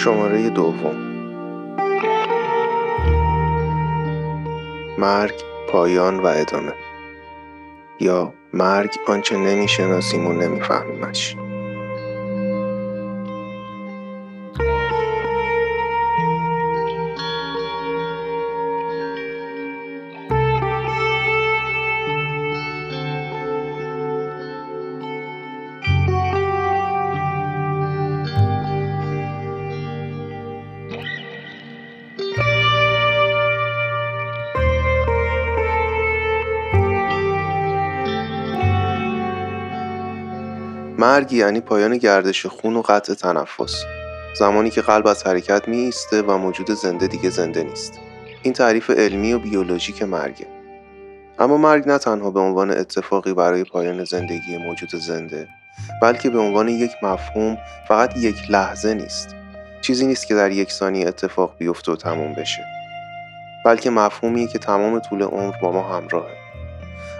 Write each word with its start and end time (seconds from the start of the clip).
شماره 0.00 0.50
دوم. 0.50 0.96
مرگ 4.98 5.34
پایان 5.68 6.20
و 6.20 6.26
ادامه. 6.26 6.72
یا 8.00 8.34
مرگ 8.52 8.90
آنچه 9.08 9.36
نمی‌شناسیم 9.36 10.26
و 10.26 10.32
نمیفهمیمش. 10.32 11.36
مرگ 41.20 41.32
یعنی 41.32 41.60
پایان 41.60 41.96
گردش 41.96 42.46
خون 42.46 42.76
و 42.76 42.82
قطع 42.82 43.14
تنفس. 43.14 43.84
زمانی 44.38 44.70
که 44.70 44.80
قلب 44.80 45.06
از 45.06 45.26
حرکت 45.26 45.68
می 45.68 45.76
ایسته 45.76 46.22
و 46.22 46.36
موجود 46.36 46.70
زنده 46.70 47.06
دیگه 47.06 47.30
زنده 47.30 47.62
نیست. 47.62 48.00
این 48.42 48.52
تعریف 48.52 48.90
علمی 48.90 49.32
و 49.32 49.38
بیولوژیک 49.38 50.02
مرگه. 50.02 50.46
اما 51.38 51.56
مرگ 51.56 51.88
نه 51.88 51.98
تنها 51.98 52.30
به 52.30 52.40
عنوان 52.40 52.70
اتفاقی 52.70 53.34
برای 53.34 53.64
پایان 53.64 54.04
زندگی 54.04 54.58
موجود 54.58 54.88
زنده 54.94 55.48
بلکه 56.02 56.30
به 56.30 56.38
عنوان 56.38 56.68
یک 56.68 56.90
مفهوم 57.02 57.58
فقط 57.88 58.16
یک 58.16 58.50
لحظه 58.50 58.94
نیست. 58.94 59.36
چیزی 59.80 60.06
نیست 60.06 60.26
که 60.26 60.34
در 60.34 60.50
یک 60.50 60.72
ثانیه 60.72 61.08
اتفاق 61.08 61.54
بیفته 61.58 61.92
و 61.92 61.96
تموم 61.96 62.34
بشه. 62.34 62.64
بلکه 63.64 63.90
مفهومیه 63.90 64.46
که 64.46 64.58
تمام 64.58 64.98
طول 64.98 65.22
عمر 65.22 65.54
با 65.62 65.72
ما 65.72 65.96
همراهه. 65.96 66.36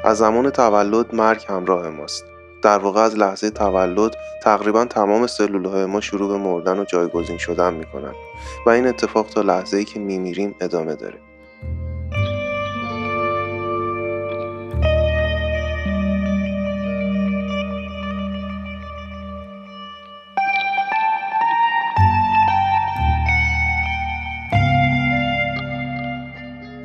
از 0.04 0.18
زمان 0.18 0.50
تولد 0.50 1.14
مرگ 1.14 1.44
همراه 1.48 1.88
ماست. 1.88 2.29
در 2.62 2.78
واقع 2.78 3.00
از 3.00 3.16
لحظه 3.16 3.50
تولد 3.50 4.16
تقریبا 4.42 4.84
تمام 4.84 5.26
سلولهای 5.26 5.86
ما 5.86 6.00
شروع 6.00 6.28
به 6.28 6.38
مردن 6.38 6.78
و 6.78 6.84
جایگزین 6.84 7.38
شدن 7.38 7.74
می‌کنن 7.74 8.14
و 8.66 8.70
این 8.70 8.86
اتفاق 8.86 9.26
تا 9.26 9.42
لحظه 9.42 9.76
ای 9.76 9.84
که 9.84 10.00
میمیریم 10.00 10.54
ادامه 10.60 10.94
داره. 10.94 11.18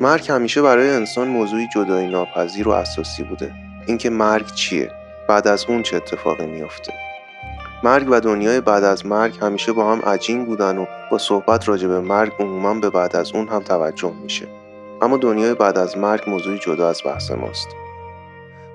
مرگ 0.00 0.30
همیشه 0.30 0.62
برای 0.62 0.90
انسان 0.90 1.28
موضوعی 1.28 1.68
جدایی 1.74 2.08
ناپذیر 2.08 2.68
و 2.68 2.70
اساسی 2.70 3.22
بوده. 3.22 3.54
اینکه 3.86 4.10
مرگ 4.10 4.54
چیه؟ 4.54 5.05
بعد 5.28 5.48
از 5.48 5.64
اون 5.68 5.82
چه 5.82 5.96
اتفاقی 5.96 6.46
میافته؟ 6.46 6.92
مرگ 7.82 8.06
و 8.10 8.20
دنیای 8.20 8.60
بعد 8.60 8.84
از 8.84 9.06
مرگ 9.06 9.38
همیشه 9.40 9.72
با 9.72 9.92
هم 9.92 10.02
عجین 10.02 10.44
بودن 10.44 10.78
و 10.78 10.86
با 11.10 11.18
صحبت 11.18 11.68
راجع 11.68 11.88
به 11.88 12.00
مرگ 12.00 12.32
عموما 12.38 12.74
به 12.74 12.90
بعد 12.90 13.16
از 13.16 13.32
اون 13.32 13.48
هم 13.48 13.62
توجه 13.62 14.12
میشه. 14.22 14.48
اما 15.02 15.16
دنیای 15.16 15.54
بعد 15.54 15.78
از 15.78 15.98
مرگ 15.98 16.30
موضوعی 16.30 16.58
جدا 16.58 16.88
از 16.88 17.02
بحث 17.04 17.30
ماست. 17.30 17.68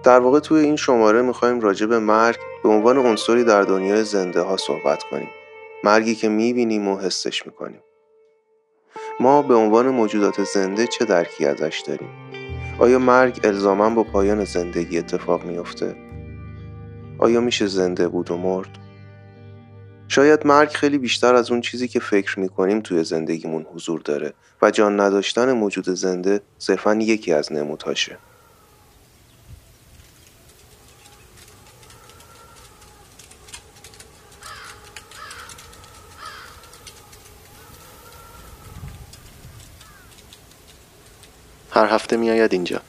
در 0.03 0.20
واقع 0.20 0.40
توی 0.40 0.64
این 0.64 0.75
شماره 0.75 1.22
می‌خوایم 1.22 1.59
راجع 1.59 1.86
به 1.86 2.00
مرگ 2.00 2.38
به 2.64 2.70
عنوان 2.70 2.98
عنصری 2.98 3.44
در 3.44 3.62
دنیای 3.62 4.04
زنده 4.04 4.42
ها 4.42 4.58
صحبت 4.58 5.04
کنیم. 5.04 5.30
مرگی 5.84 6.16
که 6.16 6.30
می‌بینیم 6.30 6.88
و 6.88 6.98
حسش 6.98 7.46
می‌کنیم. 7.46 7.81
ما 9.20 9.42
به 9.42 9.56
عنوان 9.56 9.90
موجودات 9.90 10.44
زنده 10.44 10.88
چه 10.88 11.06
درکی 11.06 11.46
ازش 11.46 11.84
داریم؟ 11.88 12.09
آیا 12.80 13.00
مرگ 13.00 13.40
الزاما 13.44 13.90
با 13.90 14.04
پایان 14.04 14.44
زندگی 14.46 14.98
اتفاق 14.98 15.44
میافته؟ 15.44 16.11
آیا 17.22 17.42
میشه 17.42 17.68
زنده 17.68 18.08
بود 18.08 18.32
و 18.32 18.38
مرد؟ 18.38 18.78
شاید 20.08 20.48
مرگ 20.48 20.70
خیلی 20.70 20.98
بیشتر 20.98 21.36
از 21.36 21.52
اون 21.52 21.62
چیزی 21.62 21.88
که 21.88 22.00
فکر 22.00 22.40
می‌کنیم 22.40 22.82
توی 22.82 23.04
زندگیمون 23.04 23.66
حضور 23.74 24.02
داره 24.02 24.34
و 24.62 24.72
جان 24.72 25.00
نداشتن 25.00 25.52
موجود 25.52 25.90
زنده 25.90 26.42
صرفا 26.58 26.96
یکی 26.96 27.34
از 27.34 27.52
نمودهاشه. 27.52 28.18
هر 41.72 41.86
هفته 41.86 42.18
میآید 42.18 42.54
اینجا 42.54 42.81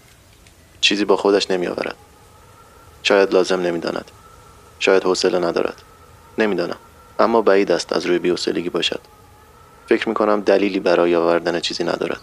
چیزی 0.80 1.04
با 1.04 1.16
خودش 1.16 1.50
نمیآورد 1.50 1.96
شاید 3.02 3.32
لازم 3.32 3.60
نمی‌داند 3.60 4.10
شاید 4.82 5.04
حوصله 5.04 5.38
ندارد. 5.38 5.82
نمی‌دانم. 6.38 6.76
اما 7.18 7.42
بعید 7.42 7.72
است 7.72 7.92
از 7.92 8.06
روی 8.06 8.18
بی‌حوصلگی 8.18 8.68
باشد. 8.68 9.00
فکر 9.88 10.08
می 10.08 10.14
کنم 10.14 10.40
دلیلی 10.40 10.80
برای 10.80 11.16
آوردن 11.16 11.60
چیزی 11.60 11.84
ندارد. 11.84 12.20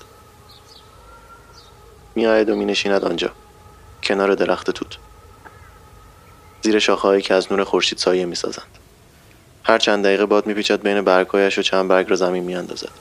میآید 2.15 2.49
و 2.49 2.55
می 2.55 2.65
نشیند 2.65 3.05
آنجا. 3.05 3.29
کنار 4.03 4.35
درخت 4.35 4.71
توت. 4.71 4.97
زیر 6.61 6.79
شاخههایی 6.79 7.21
که 7.21 7.33
از 7.33 7.51
نور 7.51 7.63
خورشید 7.63 7.97
سایه 7.97 8.25
می 8.25 8.35
سازند. 8.35 8.77
هر 9.63 9.77
چند 9.77 10.03
دقیقه 10.05 10.25
باد 10.25 10.47
میپیچد 10.47 10.81
بین 10.81 11.01
برگهایش 11.01 11.59
و 11.59 11.61
چند 11.61 11.87
برگ 11.87 12.09
را 12.09 12.15
زمین 12.15 12.43
میاندازد. 12.43 12.91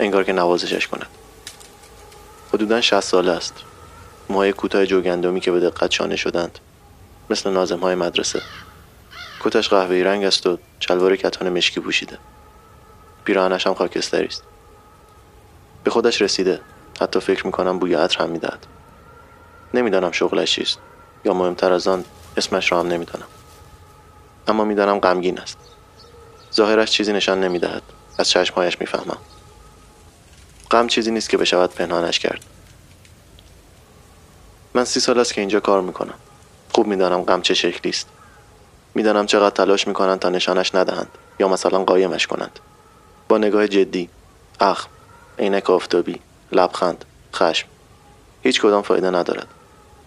انگار 0.00 0.24
که 0.24 0.32
نوازشش 0.32 0.86
کند. 0.86 1.08
حدودا 2.54 2.80
شست 2.80 3.08
ساله 3.08 3.32
است. 3.32 3.54
موهای 4.28 4.52
کوتاه 4.52 4.86
جوگندمی 4.86 5.40
که 5.40 5.50
به 5.50 5.60
دقت 5.60 5.90
شانه 5.90 6.16
شدند. 6.16 6.58
مثل 7.30 7.50
نازم 7.50 7.78
های 7.78 7.94
مدرسه. 7.94 8.42
کتش 9.44 9.68
قهوه‌ای 9.68 10.04
رنگ 10.04 10.24
است 10.24 10.46
و 10.46 10.58
چلوار 10.78 11.16
کتان 11.16 11.48
مشکی 11.48 11.80
پوشیده. 11.80 12.18
پیراهنش 13.24 13.66
هم 13.66 13.74
خاکستری 13.74 14.26
است. 14.26 14.42
به 15.84 15.90
خودش 15.90 16.22
رسیده. 16.22 16.60
حتی 17.00 17.20
فکر 17.20 17.46
می‌کنم 17.46 17.78
بوی 17.78 17.94
عطر 17.94 18.22
هم 18.22 18.30
می‌دهد. 18.30 18.66
نمی‌دانم 19.74 20.12
شغلش 20.12 20.54
چیست 20.54 20.78
یا 21.24 21.34
مهمتر 21.34 21.72
از 21.72 21.88
آن 21.88 22.04
اسمش 22.36 22.72
را 22.72 22.80
هم 22.80 22.86
نمی‌دانم. 22.86 23.26
اما 24.48 24.64
می‌دانم 24.64 24.98
غمگین 24.98 25.38
است. 25.40 25.58
ظاهرش 26.54 26.90
چیزی 26.90 27.12
نشان 27.12 27.40
نمی‌دهد. 27.40 27.82
از 28.18 28.30
چشمهایش 28.30 28.80
می‌فهمم. 28.80 29.18
غم 30.70 30.86
چیزی 30.86 31.10
نیست 31.10 31.30
که 31.30 31.36
بشود 31.36 31.74
پنهانش 31.74 32.18
کرد. 32.18 32.44
من 34.74 34.84
سی 34.84 35.00
سال 35.00 35.18
است 35.18 35.34
که 35.34 35.40
اینجا 35.40 35.60
کار 35.60 35.80
می‌کنم. 35.80 36.14
خوب 36.72 36.86
می‌دانم 36.86 37.22
غم 37.22 37.42
چه 37.42 37.54
شکلی 37.54 37.90
است. 37.90 38.08
می‌دانم 38.94 39.26
چقدر 39.26 39.50
تلاش 39.50 39.88
می‌کنند 39.88 40.18
تا 40.18 40.28
نشانش 40.28 40.74
ندهند 40.74 41.08
یا 41.40 41.48
مثلا 41.48 41.84
قایمش 41.84 42.26
کنند. 42.26 42.58
با 43.28 43.38
نگاه 43.38 43.68
جدی 43.68 44.08
اخم 44.60 44.88
عینک 45.38 45.70
آفتابی 45.70 46.20
لبخند 46.52 47.04
خشم 47.34 47.68
هیچ 48.42 48.60
کدام 48.60 48.82
فایده 48.82 49.10
ندارد. 49.10 49.46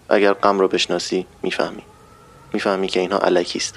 اگر 0.08 0.32
غم 0.32 0.60
را 0.60 0.68
بشناسی 0.68 1.26
می‌فهمی. 1.42 1.82
می‌فهمی 2.52 2.88
که 2.88 3.00
اینها 3.00 3.18
علکی 3.18 3.58
است. 3.58 3.74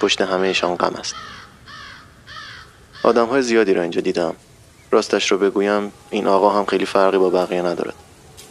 پشت 0.00 0.20
همهشان 0.20 0.74
غم 0.74 0.94
است. 0.98 1.14
آدم 3.02 3.26
های 3.26 3.42
زیادی 3.42 3.74
را 3.74 3.82
اینجا 3.82 4.00
دیدم. 4.00 4.34
راستش 4.90 5.32
رو 5.32 5.38
بگویم 5.38 5.92
این 6.10 6.26
آقا 6.26 6.50
هم 6.50 6.64
خیلی 6.64 6.86
فرقی 6.86 7.18
با 7.18 7.30
بقیه 7.30 7.62
ندارد. 7.62 7.94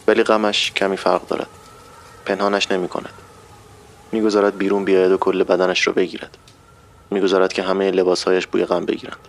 ولی 0.06 0.22
غمش 0.22 0.72
کمی 0.72 0.96
فرق 0.96 1.26
دارد. 1.26 1.48
پنهانش 2.24 2.70
نمی 2.70 2.88
کند 2.88 3.12
می‌گذارد 4.12 4.58
بیرون 4.58 4.84
بیاید 4.84 5.12
و 5.12 5.16
کل 5.16 5.42
بدنش 5.42 5.86
را 5.86 5.92
بگیرد. 5.92 6.38
می‌گذارد 7.10 7.52
که 7.52 7.62
همه 7.62 7.90
لباسهایش 7.90 8.46
بوی 8.46 8.64
غم 8.64 8.84
بگیرند. 8.84 9.28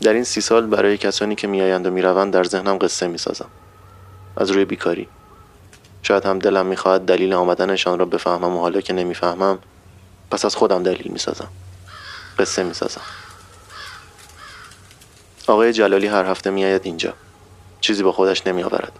در 0.00 0.12
این 0.12 0.24
سی 0.24 0.40
سال 0.40 0.66
برای 0.66 0.98
کسانی 0.98 1.34
که 1.34 1.46
میآیند 1.46 1.86
و 1.86 1.90
می‌روند 1.90 2.32
در 2.32 2.44
ذهنم 2.44 2.78
قصه 2.78 3.06
می‌سازم. 3.06 3.48
از 4.36 4.50
روی 4.50 4.64
بیکاری. 4.64 5.08
شاید 6.02 6.24
هم 6.24 6.38
دلم 6.38 6.66
می‌خواهد 6.66 7.04
دلیل 7.04 7.32
آمدنشان 7.32 7.98
را 7.98 8.04
بفهمم 8.04 8.56
و 8.56 8.60
حالا 8.60 8.80
که 8.80 8.92
نمی‌فهمم 8.92 9.58
پس 10.30 10.44
از 10.44 10.56
خودم 10.56 10.82
دلیل 10.82 11.12
می‌سازم. 11.12 11.48
قصه 12.38 12.62
می‌سازم. 12.62 13.00
آقای 15.46 15.72
جلالی 15.72 16.06
هر 16.06 16.24
هفته 16.24 16.50
میآید 16.50 16.82
اینجا. 16.84 17.14
چیزی 17.80 18.02
با 18.02 18.12
خودش 18.12 18.46
نمیآورد. 18.46 18.92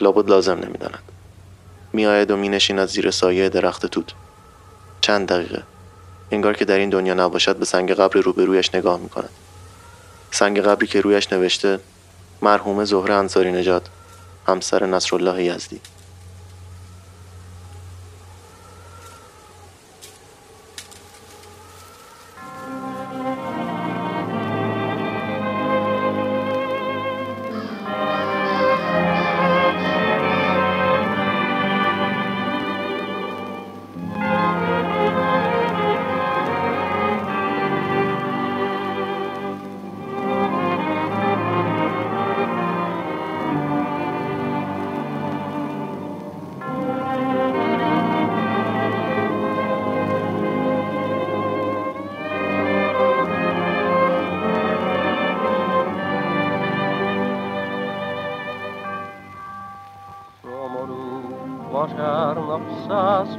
لابد 0.00 0.30
لازم 0.30 0.52
نمی‌داند. 0.52 1.02
میآید 1.92 2.30
و 2.30 2.36
مینشیند 2.36 2.88
زیر 2.88 3.10
سایه 3.10 3.48
درخت 3.48 3.86
توت. 3.86 4.12
چند 5.00 5.28
دقیقه. 5.28 5.62
انگار 6.30 6.56
که 6.56 6.64
در 6.64 6.78
این 6.78 6.90
دنیا 6.90 7.14
نباشد 7.14 7.56
به 7.56 7.64
سنگ 7.64 7.92
قبر 7.92 8.20
روبرویش 8.20 8.74
نگاه 8.74 9.00
می‌کند. 9.00 9.30
سنگ 10.30 10.60
قبری 10.60 10.86
که 10.86 11.00
رویش 11.00 11.32
نوشته 11.32 11.80
مرحوم 12.42 12.84
زهره 12.84 13.14
انصاری 13.14 13.52
نجات 13.52 13.82
همسر 14.46 14.86
نصرالله 14.86 15.44
یزدی. 15.44 15.80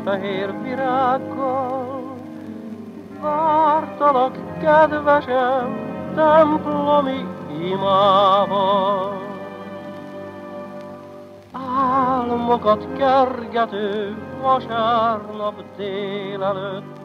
Fehér 0.07 0.61
virággal. 0.61 2.15
Vártalak, 3.21 4.59
kedvesem, 4.59 5.69
templomi 6.15 7.25
imával. 7.61 9.21
Álmokat 11.51 12.87
kergető 12.97 14.17
vasárnap 14.41 15.63
délelőtt, 15.77 16.95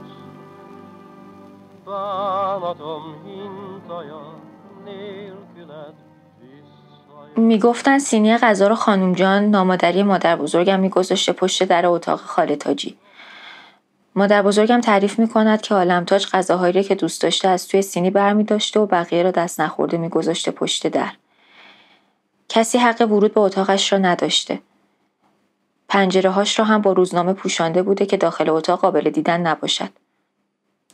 Bánatom 1.85 3.15
hintaja 3.25 4.35
nélküled 4.85 5.42
می‌گفتن 7.37 7.99
سینی 7.99 8.37
غذا 8.37 8.69
رو 8.69 8.75
خانم 8.75 9.13
جان 9.13 9.51
نامادری 9.51 10.03
مادر 10.03 10.37
بزرگم 10.37 10.81
میگذاشته 10.81 11.33
پشت 11.33 11.63
در 11.63 11.87
اتاق 11.87 12.21
خاله 12.21 12.57
تاجی. 12.57 12.97
مادر 14.15 14.43
بزرگم 14.43 14.81
تعریف 14.81 15.19
می 15.19 15.29
کند 15.29 15.61
که 15.61 15.75
عالمتاج 15.75 16.27
غذاهایی 16.27 16.83
که 16.83 16.95
دوست 16.95 17.23
داشته 17.23 17.49
از 17.49 17.69
توی 17.69 17.83
سینی 17.83 18.11
برمی 18.11 18.45
داشته 18.45 18.81
و 18.81 18.87
بقیه 18.87 19.23
را 19.23 19.31
دست 19.31 19.61
نخورده 19.61 19.97
میگذاشته 19.97 20.51
پشت 20.51 20.87
در. 20.87 21.13
کسی 22.49 22.79
حق 22.79 23.01
ورود 23.01 23.35
به 23.35 23.41
اتاقش 23.41 23.93
را 23.93 23.99
نداشته. 23.99 24.59
پنجره 25.89 26.31
هاش 26.31 26.59
را 26.59 26.65
هم 26.65 26.83
با 26.83 26.93
روزنامه 26.93 27.33
پوشانده 27.33 27.83
بوده 27.83 28.07
که 28.07 28.17
داخل 28.17 28.51
اتاق 28.51 28.81
قابل 28.81 29.11
دیدن 29.11 29.41
نباشد. 29.41 29.91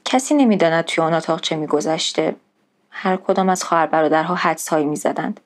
کسی 0.05 0.35
نمی‌داند 0.35 0.85
توی 0.85 1.05
آن 1.05 1.15
اتاق 1.15 1.41
چه 1.41 1.57
میگذشته. 1.57 2.37
هر 2.91 3.17
کدام 3.17 3.49
از 3.49 3.65
خواهر 3.65 3.87
برادرها 3.87 4.35
حدس 4.35 4.69
هایی 4.69 4.87
می‌زدند. 4.87 5.41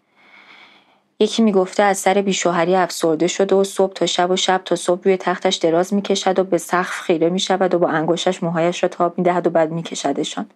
یکی 1.21 1.43
می‌گفته 1.43 1.83
از 1.83 1.99
سر 1.99 2.15
بیشوهری 2.15 2.77
افسرده 2.77 3.27
شده 3.27 3.55
و 3.55 3.65
صبح 3.65 3.93
تا 3.93 4.07
شب 4.07 4.31
و 4.31 4.37
شب 4.37 4.61
تا 4.65 4.77
صبح 4.77 5.01
روی 5.05 5.17
تختش 5.17 5.57
دراز 5.57 5.95
می‌کشد 5.95 6.39
و 6.39 6.45
به 6.45 6.59
سقف 6.59 7.01
خیره 7.01 7.31
می‌شود 7.31 7.75
و 7.75 7.79
با 7.79 7.89
انگشتش 7.89 8.43
موهایش 8.43 8.83
را 8.83 8.89
تاب 8.89 9.19
می‌دهد 9.19 9.47
و 9.47 9.51
بعد 9.51 9.71
میکشدشان. 9.71 10.47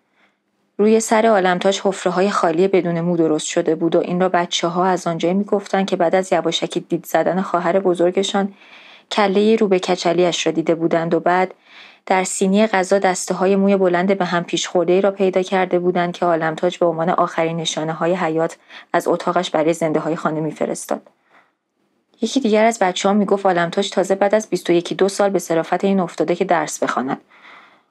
روی 0.78 1.00
سر 1.00 1.26
عالمتاج 1.26 1.80
حفره 1.84 2.12
های 2.12 2.30
خالی 2.30 2.68
بدون 2.68 3.00
مو 3.00 3.16
درست 3.16 3.46
شده 3.46 3.74
بود 3.74 3.96
و 3.96 4.00
این 4.00 4.20
را 4.20 4.28
بچه 4.28 4.68
ها 4.68 4.84
از 4.86 5.06
آنجایی 5.06 5.34
می‌گفتند 5.34 5.86
که 5.86 5.96
بعد 5.96 6.14
از 6.14 6.32
یواشکی 6.32 6.80
دید 6.80 7.06
زدن 7.06 7.40
خواهر 7.40 7.80
بزرگشان 7.80 8.54
کله 9.12 9.56
رو 9.56 9.68
به 9.68 9.78
کچلیش 9.78 10.46
را 10.46 10.52
دیده 10.52 10.74
بودند 10.74 11.14
و 11.14 11.20
بعد 11.20 11.54
در 12.06 12.24
سینی 12.24 12.66
غذا 12.66 12.98
دسته 12.98 13.34
های 13.34 13.56
موی 13.56 13.76
بلند 13.76 14.18
به 14.18 14.24
هم 14.24 14.44
پیش 14.44 14.68
خورده 14.68 15.00
را 15.00 15.10
پیدا 15.10 15.42
کرده 15.42 15.78
بودند 15.78 16.12
که 16.12 16.26
عالمتاج 16.26 16.78
به 16.78 16.86
عنوان 16.86 17.10
آخرین 17.10 17.56
نشانه 17.56 17.92
های 17.92 18.14
حیات 18.14 18.56
از 18.92 19.08
اتاقش 19.08 19.50
برای 19.50 19.72
زنده 19.72 20.00
های 20.00 20.16
خانه 20.16 20.40
میفرستاد. 20.40 21.02
یکی 22.22 22.40
دیگر 22.40 22.64
از 22.64 22.78
بچه 22.78 23.08
ها 23.08 23.14
می‌گفت 23.14 23.46
عالمتاج 23.46 23.90
تازه 23.90 24.14
بعد 24.14 24.34
از 24.34 24.48
21 24.50 24.92
دو 24.92 25.08
سال 25.08 25.30
به 25.30 25.38
صرافت 25.38 25.84
این 25.84 26.00
افتاده 26.00 26.34
که 26.34 26.44
درس 26.44 26.82
بخواند. 26.82 27.20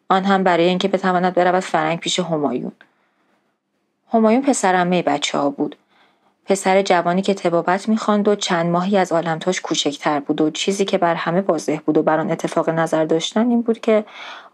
آن 0.10 0.24
هم 0.24 0.44
برای 0.44 0.66
اینکه 0.66 0.88
بتواند 0.88 1.34
برود 1.34 1.64
فرنگ 1.64 2.00
پیش 2.00 2.20
همایون. 2.20 2.72
همایون 4.14 4.42
پسرمه 4.42 5.02
بچه 5.02 5.38
ها 5.38 5.50
بود. 5.50 5.76
پسر 6.46 6.82
جوانی 6.82 7.22
که 7.22 7.34
تبابت 7.34 7.90
می‌خواند 7.90 8.28
و 8.28 8.36
چند 8.36 8.66
ماهی 8.66 8.98
از 8.98 9.12
عالمتاش 9.12 9.62
کوچکتر 9.62 10.20
بود 10.20 10.42
و 10.42 10.50
چیزی 10.50 10.86
که 10.86 10.98
بر 10.98 11.16
همه 11.16 11.42
واضح 11.42 11.80
بود 11.86 11.98
و 11.98 12.04
بر 12.04 12.20
آن 12.20 12.32
اتفاق 12.32 12.70
نظر 12.70 13.06
داشتن 13.06 13.50
این 13.50 13.62
بود 13.62 13.80
که 13.80 14.06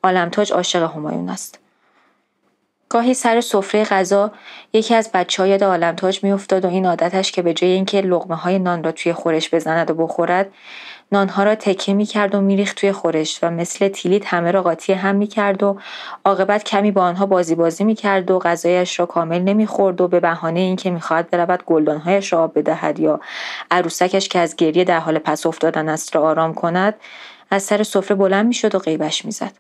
عالمتاج 0.04 0.54
عاشق 0.54 0.92
همایون 0.96 1.30
است. 1.30 1.60
گاهی 2.90 3.14
سر 3.14 3.42
سفره 3.42 3.84
غذا 3.84 4.32
یکی 4.74 4.96
از 4.96 5.10
بچه 5.14 5.44
های 5.44 5.50
یاد 5.50 5.64
عالمتاج 5.64 6.24
میافتاد 6.24 6.66
و 6.66 6.68
این 6.68 6.86
عادتش 6.86 7.32
که 7.32 7.42
به 7.42 7.54
جای 7.54 7.72
اینکه 7.72 8.02
لغمه 8.02 8.36
های 8.36 8.60
نان 8.60 8.84
را 8.84 8.92
توی 8.92 9.14
خورش 9.14 9.54
بزند 9.54 9.92
و 9.92 9.94
بخورد 9.94 10.52
نانها 11.14 11.44
را 11.44 11.56
تکه 11.56 11.94
می 11.94 12.06
کرد 12.06 12.36
و 12.36 12.42
میریخت 12.42 12.76
توی 12.78 12.92
خورش 12.92 13.40
و 13.44 13.50
مثل 13.50 13.88
تیلیت 13.88 14.34
همه 14.34 14.52
را 14.52 14.62
قاطی 14.62 14.94
هم 14.94 15.16
می 15.16 15.28
کرد 15.28 15.64
و 15.64 15.80
عاقبت 16.26 16.64
کمی 16.64 16.92
با 16.92 17.02
آنها 17.02 17.26
بازی 17.26 17.56
بازی 17.56 17.84
می 17.84 17.96
کرد 17.96 18.32
و 18.32 18.40
غذایش 18.40 19.00
را 19.00 19.06
کامل 19.06 19.40
نمی 19.42 19.66
خورد 19.66 20.02
و 20.02 20.08
به 20.08 20.20
بهانه 20.20 20.60
اینکه 20.60 20.92
می‌خواهد 20.92 21.30
برود 21.30 21.64
گلدانهایش 21.66 22.34
را 22.34 22.44
آب 22.44 22.60
بدهد 22.60 23.00
یا 23.00 23.20
عروسکش 23.72 24.28
که 24.28 24.40
از 24.40 24.56
گریه 24.56 24.84
در 24.84 25.00
حال 25.00 25.20
پس 25.20 25.46
افتادن 25.46 25.90
است 25.90 26.16
را 26.16 26.22
آرام 26.22 26.54
کند 26.54 26.96
از 27.52 27.64
سر 27.64 27.84
سفره 27.84 28.16
بلند 28.16 28.48
می‌شد 28.48 28.76
و 28.76 28.80
غیبش 28.80 29.26
می‌زد. 29.26 29.52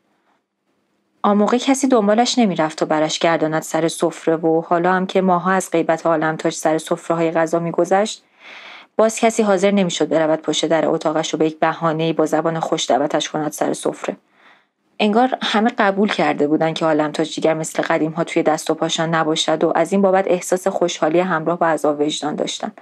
آموقه 1.23 1.59
کسی 1.59 1.87
دنبالش 1.87 2.39
نمی‌رفت 2.39 2.81
و 2.81 2.85
برش 2.85 3.19
گرداند 3.19 3.61
سر 3.61 3.87
سفره 3.87 4.35
و 4.35 4.61
حالا 4.61 4.93
هم 4.93 5.05
که 5.05 5.21
ماها 5.21 5.51
از 5.51 5.71
غیبت 5.71 6.03
تاج 6.37 6.53
سر 6.53 6.77
سفره 6.77 7.17
های 7.17 7.31
غذا 7.31 7.59
میگذشت 7.59 8.23
باز 8.97 9.19
کسی 9.19 9.43
حاضر 9.43 9.71
نمی‌شد 9.71 10.09
برود 10.09 10.41
پشت 10.41 10.65
در 10.65 10.85
اتاقش 10.85 11.33
و 11.33 11.37
به 11.37 11.45
یک 11.45 11.59
بهانه 11.59 12.13
با 12.13 12.25
زبان 12.25 12.59
خوش 12.59 12.89
دعوتش 12.89 13.29
کند 13.29 13.51
سر 13.51 13.73
سفره. 13.73 14.17
انگار 14.99 15.37
همه 15.41 15.71
قبول 15.77 16.09
کرده 16.09 16.47
بودند 16.47 16.73
که 16.73 16.85
عالم 16.85 17.11
تاج 17.11 17.35
دیگر 17.35 17.53
مثل 17.53 17.83
قدیم 17.83 18.11
ها 18.11 18.23
توی 18.23 18.43
دست 18.43 18.69
و 18.69 18.73
پاشان 18.73 19.15
نباشد 19.15 19.63
و 19.63 19.73
از 19.75 19.91
این 19.91 20.01
بابت 20.01 20.27
احساس 20.27 20.67
خوشحالی 20.67 21.19
همراه 21.19 21.59
با 21.59 21.67
عذاب 21.67 21.99
وجدان 21.99 22.35
داشتند. 22.35 22.81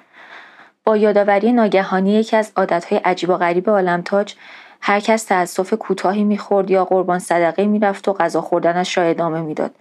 با 0.83 0.97
یادآوری 0.97 1.51
ناگهانی 1.51 2.13
یکی 2.13 2.37
از 2.37 2.51
عادتهای 2.55 3.01
عجیب 3.05 3.29
و 3.29 3.37
غریب 3.37 3.69
عالم 3.69 4.01
تاج 4.01 4.33
هر 4.81 4.99
کس 4.99 5.23
تأسف 5.23 5.73
کوتاهی 5.73 6.23
می‌خورد 6.23 6.71
یا 6.71 6.85
قربان 6.85 7.19
صدقه 7.19 7.65
می‌رفت 7.65 8.07
و 8.07 8.13
غذا 8.13 8.41
خوردنش 8.41 8.97
را 8.97 9.03
ادامه 9.03 9.41
می‌داد. 9.41 9.71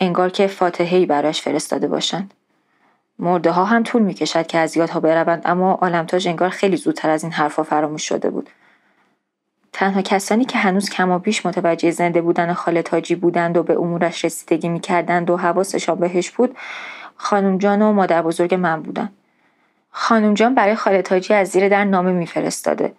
انگار 0.00 0.30
که 0.30 0.46
فاتحهای 0.46 1.06
براش 1.06 1.42
فرستاده 1.42 1.88
باشند. 1.88 2.34
مرده 3.18 3.50
ها 3.50 3.64
هم 3.64 3.82
طول 3.82 4.02
می‌کشد 4.02 4.46
که 4.46 4.58
از 4.58 4.76
یادها 4.76 5.00
بروند 5.00 5.42
اما 5.44 5.72
عالمتاج 5.72 6.28
انگار 6.28 6.48
خیلی 6.48 6.76
زودتر 6.76 7.10
از 7.10 7.22
این 7.22 7.32
حرفها 7.32 7.62
فراموش 7.62 8.08
شده 8.08 8.30
بود. 8.30 8.50
تنها 9.72 10.02
کسانی 10.02 10.44
که 10.44 10.58
هنوز 10.58 10.90
کم 10.90 11.10
و 11.10 11.18
بیش 11.18 11.46
متوجه 11.46 11.90
زنده 11.90 12.20
بودن 12.20 12.52
خاله 12.52 12.82
تاجی 12.82 13.14
بودند 13.14 13.56
و 13.56 13.62
به 13.62 13.74
امورش 13.74 14.24
رسیدگی 14.24 14.68
می‌کردند 14.68 15.30
و 15.30 15.36
حواسشان 15.36 15.98
بهش 15.98 16.30
بود 16.30 16.56
خانم 17.16 17.58
جان 17.58 17.82
و 17.82 17.92
مادر 17.92 18.22
بزرگ 18.22 18.54
من 18.54 18.82
بودن. 18.82 19.10
خانم 19.90 20.34
جان 20.34 20.54
برای 20.54 20.74
خاله 20.74 21.02
تاجی 21.02 21.34
از 21.34 21.48
زیر 21.48 21.68
در 21.68 21.84
نامه 21.84 22.12
میفرستاده. 22.12 22.92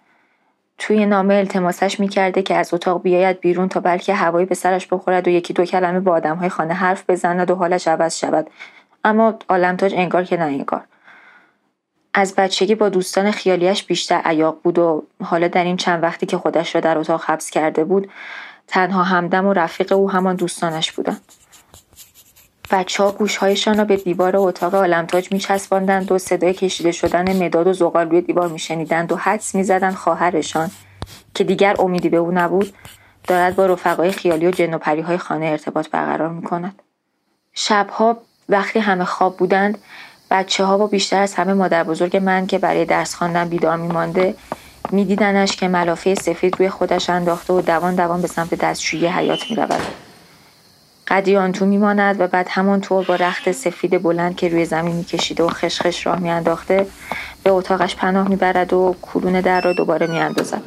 توی 0.78 1.06
نامه 1.06 1.34
التماسش 1.34 2.00
می‌کرده 2.00 2.42
که 2.42 2.54
از 2.54 2.74
اتاق 2.74 3.02
بیاید 3.02 3.40
بیرون 3.40 3.68
تا 3.68 3.80
بلکه 3.80 4.14
هوایی 4.14 4.46
به 4.46 4.54
سرش 4.54 4.86
بخورد 4.86 5.28
و 5.28 5.30
یکی 5.30 5.52
دو 5.52 5.64
کلمه 5.64 6.00
با 6.00 6.12
آدمهای 6.12 6.48
خانه 6.48 6.74
حرف 6.74 7.10
بزند 7.10 7.50
و 7.50 7.54
حالش 7.54 7.88
عوض 7.88 8.18
شود. 8.18 8.50
اما 9.06 9.34
عالمتاج 9.48 9.94
انگار 9.94 10.24
که 10.24 10.36
نه 10.36 10.44
انگار 10.44 10.84
از 12.14 12.34
بچگی 12.34 12.74
با 12.74 12.88
دوستان 12.88 13.30
خیالیش 13.30 13.84
بیشتر 13.84 14.20
عیاق 14.24 14.58
بود 14.62 14.78
و 14.78 15.04
حالا 15.22 15.48
در 15.48 15.64
این 15.64 15.76
چند 15.76 16.02
وقتی 16.02 16.26
که 16.26 16.38
خودش 16.38 16.74
را 16.74 16.80
در 16.80 16.98
اتاق 16.98 17.24
حبس 17.24 17.50
کرده 17.50 17.84
بود 17.84 18.10
تنها 18.66 19.02
همدم 19.02 19.46
و 19.46 19.52
رفیق 19.52 19.92
او 19.92 20.10
همان 20.10 20.36
دوستانش 20.36 20.92
بودند 20.92 21.20
بچه 22.70 23.02
ها 23.02 23.12
گوشهایشان 23.12 23.78
را 23.78 23.84
به 23.84 23.96
دیوار 23.96 24.36
اتاق 24.36 24.74
عالمتاج 24.74 25.32
میچسباندند 25.32 26.12
و 26.12 26.18
صدای 26.18 26.54
کشیده 26.54 26.92
شدن 26.92 27.44
مداد 27.44 27.66
و 27.66 27.72
زغال 27.72 28.10
روی 28.10 28.20
دیوار 28.20 28.48
میشنیدند 28.48 29.12
و 29.12 29.16
حدس 29.16 29.54
می‌زدند 29.54 29.94
خواهرشان 29.94 30.70
که 31.34 31.44
دیگر 31.44 31.76
امیدی 31.78 32.08
به 32.08 32.16
او 32.16 32.30
نبود 32.30 32.74
دارد 33.28 33.56
با 33.56 33.66
رفقای 33.66 34.12
خیالی 34.12 34.46
و 34.46 34.50
جن 34.50 34.74
و 34.74 34.78
های 35.02 35.18
خانه 35.18 35.46
ارتباط 35.46 35.90
برقرار 35.90 36.28
می 36.28 36.42
کند. 36.42 36.82
شبها 37.54 38.18
وقتی 38.48 38.78
همه 38.78 39.04
خواب 39.04 39.36
بودند 39.36 39.78
بچه 40.30 40.64
ها 40.64 40.78
با 40.78 40.86
بیشتر 40.86 41.22
از 41.22 41.34
همه 41.34 41.54
مادر 41.54 41.84
بزرگ 41.84 42.16
من 42.16 42.46
که 42.46 42.58
برای 42.58 42.84
درس 42.84 43.14
خواندن 43.14 43.48
بیدار 43.48 43.76
میمانده 43.76 44.34
میدیدنش 44.90 45.56
که 45.56 45.68
ملافه 45.68 46.14
سفید 46.14 46.56
روی 46.58 46.68
خودش 46.68 47.10
انداخته 47.10 47.52
و 47.52 47.60
دوان 47.60 47.94
دوان 47.94 48.22
به 48.22 48.28
سمت 48.28 48.54
دستشویی 48.54 49.06
حیات 49.06 49.50
می‌رود. 49.50 49.82
قدری 51.08 51.36
آن 51.36 51.52
تو 51.52 51.66
میماند 51.66 52.20
و 52.20 52.26
بعد 52.26 52.48
همانطور 52.50 53.04
با 53.04 53.14
رخت 53.14 53.52
سفید 53.52 54.02
بلند 54.02 54.36
که 54.36 54.48
روی 54.48 54.64
زمین 54.64 54.96
میکشیده 54.96 55.44
و 55.44 55.48
خشخش 55.48 56.06
راه 56.06 56.18
میانداخته 56.18 56.86
به 57.42 57.50
اتاقش 57.50 57.96
پناه 57.96 58.28
می‌برد 58.28 58.72
و 58.72 58.96
کلون 59.02 59.40
در 59.40 59.60
را 59.60 59.72
دوباره 59.72 60.06
میاندازد. 60.06 60.62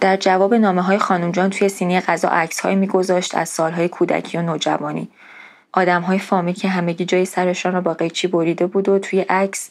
در 0.00 0.16
جواب 0.16 0.54
نامه 0.54 0.82
های 0.82 0.98
خانم 0.98 1.32
جان 1.32 1.50
توی 1.50 1.68
سینی 1.68 2.00
غذا 2.00 2.28
عکس 2.28 2.60
های 2.60 2.74
میگذاشت 2.74 3.34
از 3.34 3.48
سالهای 3.48 3.88
کودکی 3.88 4.38
و 4.38 4.42
نوجوانی. 4.42 5.08
آدم 5.72 6.02
های 6.02 6.18
فامیل 6.18 6.54
که 6.54 6.68
همگی 6.68 7.04
جای 7.04 7.24
سرشان 7.24 7.72
را 7.72 7.80
با 7.80 7.94
قیچی 7.94 8.28
بریده 8.28 8.66
بود 8.66 8.88
و 8.88 8.98
توی 8.98 9.20
عکس 9.20 9.70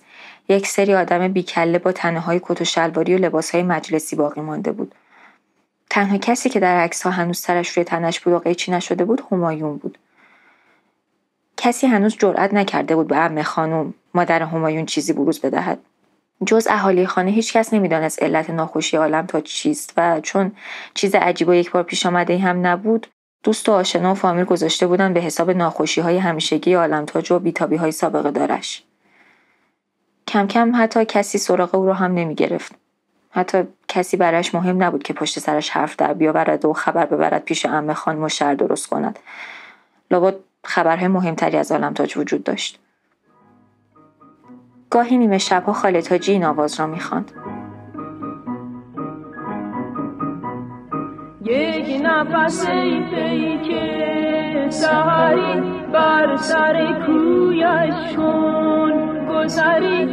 یک 0.50 0.68
سری 0.68 0.96
آدم 0.96 1.28
بیکله 1.28 1.80
با 1.80 1.92
تنه 1.92 2.20
های 2.20 2.40
کت 2.44 2.62
و 2.62 2.66
شلواری 2.66 3.16
و 3.16 3.18
لباس 3.18 3.52
های 3.52 3.64
مجلسی 3.64 4.16
باقی 4.16 4.42
مانده 4.42 4.72
بود. 4.72 4.96
تنها 5.90 6.18
کسی 6.18 6.50
که 6.50 6.60
در 6.60 6.78
عکس 6.78 7.02
ها 7.02 7.10
هنوز 7.10 7.40
سرش 7.40 7.70
روی 7.70 7.84
تنش 7.84 8.20
بود 8.20 8.34
و 8.34 8.40
قیچی 8.40 8.72
نشده 8.72 9.06
بود 9.06 9.24
همایون 9.32 9.78
بود. 9.78 9.98
کسی 11.58 11.88
هنوز 11.88 12.18
جرأت 12.18 12.54
نکرده 12.54 12.96
بود 12.96 13.08
به 13.08 13.18
ام 13.18 13.42
خانم 13.42 13.94
مادر 14.14 14.44
همایون 14.44 14.86
چیزی 14.86 15.14
بروز 15.14 15.42
بدهد. 15.42 15.80
جز 16.46 16.68
اهالی 16.70 17.06
خانه 17.06 17.32
هیچ 17.32 17.54
کس 17.54 17.74
نمی‌دانست 17.74 18.24
علت 18.24 18.50
ناخوشی 18.50 18.98
عالم 18.98 19.26
تا 19.26 19.42
چیست 19.42 19.94
و 19.98 20.20
چون 20.22 20.52
چیز 20.94 21.16
عجیب 21.16 21.48
و 21.48 21.54
یک 21.54 21.72
بار 21.72 21.84
پیش 21.84 22.06
آمده 22.06 22.38
هم 22.38 22.68
نبود 22.68 23.08
دوست 23.44 23.70
و 23.70 23.72
آشنا 23.72 24.12
و 24.12 24.16
فامیل 24.16 24.46
گذاشته 24.46 24.88
بودن 24.88 25.14
به 25.14 25.22
حساب 25.22 25.52
ناخوشی 25.52 26.02
های 26.02 26.18
همیشگی 26.18 26.74
عالم 26.74 27.06
تاج 27.06 27.32
و 27.32 27.40
بیتابی 27.40 27.76
های 27.76 27.92
سابقه 27.92 28.32
دارش. 28.32 28.84
کم 30.28 30.48
کم 30.48 30.72
حتی 30.76 31.06
کسی 31.06 31.38
سراغ 31.38 31.76
او 31.76 31.86
رو 31.86 31.94
هم 31.94 32.14
نمی 32.14 32.36
گرفت. 32.36 32.76
حتی 33.32 33.64
کسی 33.88 34.18
برایش 34.18 34.56
مهم 34.56 34.84
نبود 34.84 35.04
که 35.04 35.14
پشت 35.14 35.40
سرش 35.40 35.70
حرف 35.70 35.96
در 35.96 36.14
بیاورد 36.14 36.66
و 36.66 36.74
خبر 36.74 37.06
ببرد 37.06 37.44
پیش 37.44 37.66
امه 37.66 37.94
خانم 37.94 38.24
و 38.24 38.30
شهر 38.30 38.54
درست 38.54 38.88
کند. 38.88 39.20
لابد 40.12 40.36
خبرهای 40.64 41.08
مهمتری 41.08 41.58
از 41.58 41.72
تاج 41.72 42.18
وجود 42.18 42.44
داشت. 42.44 42.80
گاهی 44.90 45.18
نیمه 45.18 45.38
شبها 45.38 45.74
خاله 45.74 46.02
تاجی 46.02 46.32
این 46.32 46.46
آواز 46.46 46.80
را 46.80 46.88
می‌خواند. 46.88 47.32
یک 51.42 52.02
نفس 52.04 52.66
پیک 53.10 53.76
سهری 54.70 55.62
بر 55.94 56.36
سر 56.36 57.04
کویش 57.06 58.16
کن 58.18 59.28
گذری 59.30 60.10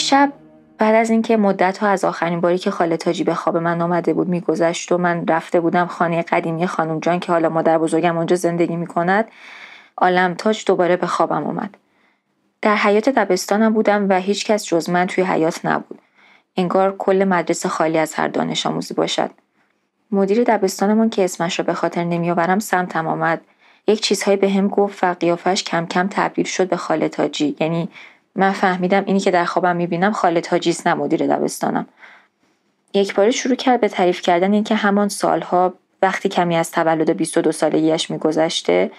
یک 0.00 0.06
شب 0.06 0.32
بعد 0.78 0.94
از 0.94 1.10
اینکه 1.10 1.36
مدت 1.36 1.78
ها 1.78 1.88
از 1.88 2.04
آخرین 2.04 2.40
باری 2.40 2.58
که 2.58 2.70
خاله 2.70 2.96
تاجی 2.96 3.24
به 3.24 3.34
خواب 3.34 3.56
من 3.56 3.80
آمده 3.80 4.12
بود 4.14 4.28
میگذشت 4.28 4.92
و 4.92 4.98
من 4.98 5.26
رفته 5.26 5.60
بودم 5.60 5.86
خانه 5.86 6.22
قدیمی 6.22 6.66
خانم 6.66 7.00
جان 7.00 7.20
که 7.20 7.32
حالا 7.32 7.48
مادر 7.48 7.78
بزرگم 7.78 8.16
اونجا 8.16 8.36
زندگی 8.36 8.76
می‌کند 8.76 9.28
عالم 9.96 10.34
تاج 10.34 10.64
دوباره 10.66 10.96
به 10.96 11.06
خوابم 11.06 11.46
آمد 11.46 11.76
در 12.62 12.76
حیات 12.76 13.08
دبستانم 13.08 13.72
بودم 13.72 14.08
و 14.08 14.20
هیچ 14.20 14.46
کس 14.46 14.66
جز 14.66 14.90
من 14.90 15.06
توی 15.06 15.24
حیات 15.24 15.64
نبود. 15.64 15.98
انگار 16.56 16.96
کل 16.96 17.24
مدرسه 17.24 17.68
خالی 17.68 17.98
از 17.98 18.14
هر 18.14 18.28
دانش 18.28 18.66
آموزی 18.66 18.94
باشد. 18.94 19.30
مدیر 20.10 20.44
دبستانمون 20.44 21.10
که 21.10 21.24
اسمش 21.24 21.58
را 21.58 21.64
به 21.64 21.74
خاطر 21.74 22.04
نمیآورم 22.04 22.58
سمتم 22.58 23.06
آمد. 23.06 23.40
یک 23.86 24.00
چیزهایی 24.00 24.36
به 24.36 24.50
هم 24.50 24.68
گفت 24.68 25.04
و 25.04 25.14
قیافش 25.14 25.64
کم 25.64 25.86
کم 25.86 26.08
تبدیل 26.10 26.44
شد 26.44 26.68
به 26.68 26.76
خاله 26.76 27.08
تاجی 27.08 27.56
یعنی 27.60 27.88
من 28.34 28.52
فهمیدم 28.52 29.04
اینی 29.06 29.20
که 29.20 29.30
در 29.30 29.44
خوابم 29.44 29.76
می‌بینم 29.76 30.12
خالد 30.12 30.46
حاجیست 30.46 30.86
نه 30.86 30.94
مدیر 30.94 31.26
دبستانم. 31.26 31.86
یک 32.94 33.14
بار 33.14 33.30
شروع 33.30 33.54
کرد 33.54 33.80
به 33.80 33.88
تعریف 33.88 34.22
کردن 34.22 34.52
اینکه 34.52 34.74
همان 34.74 35.08
سالها 35.08 35.74
وقتی 36.02 36.28
کمی 36.28 36.56
از 36.56 36.70
تولد 36.70 37.10
22 37.10 37.52
سالگیش 37.52 38.10
میگذشته 38.10 38.90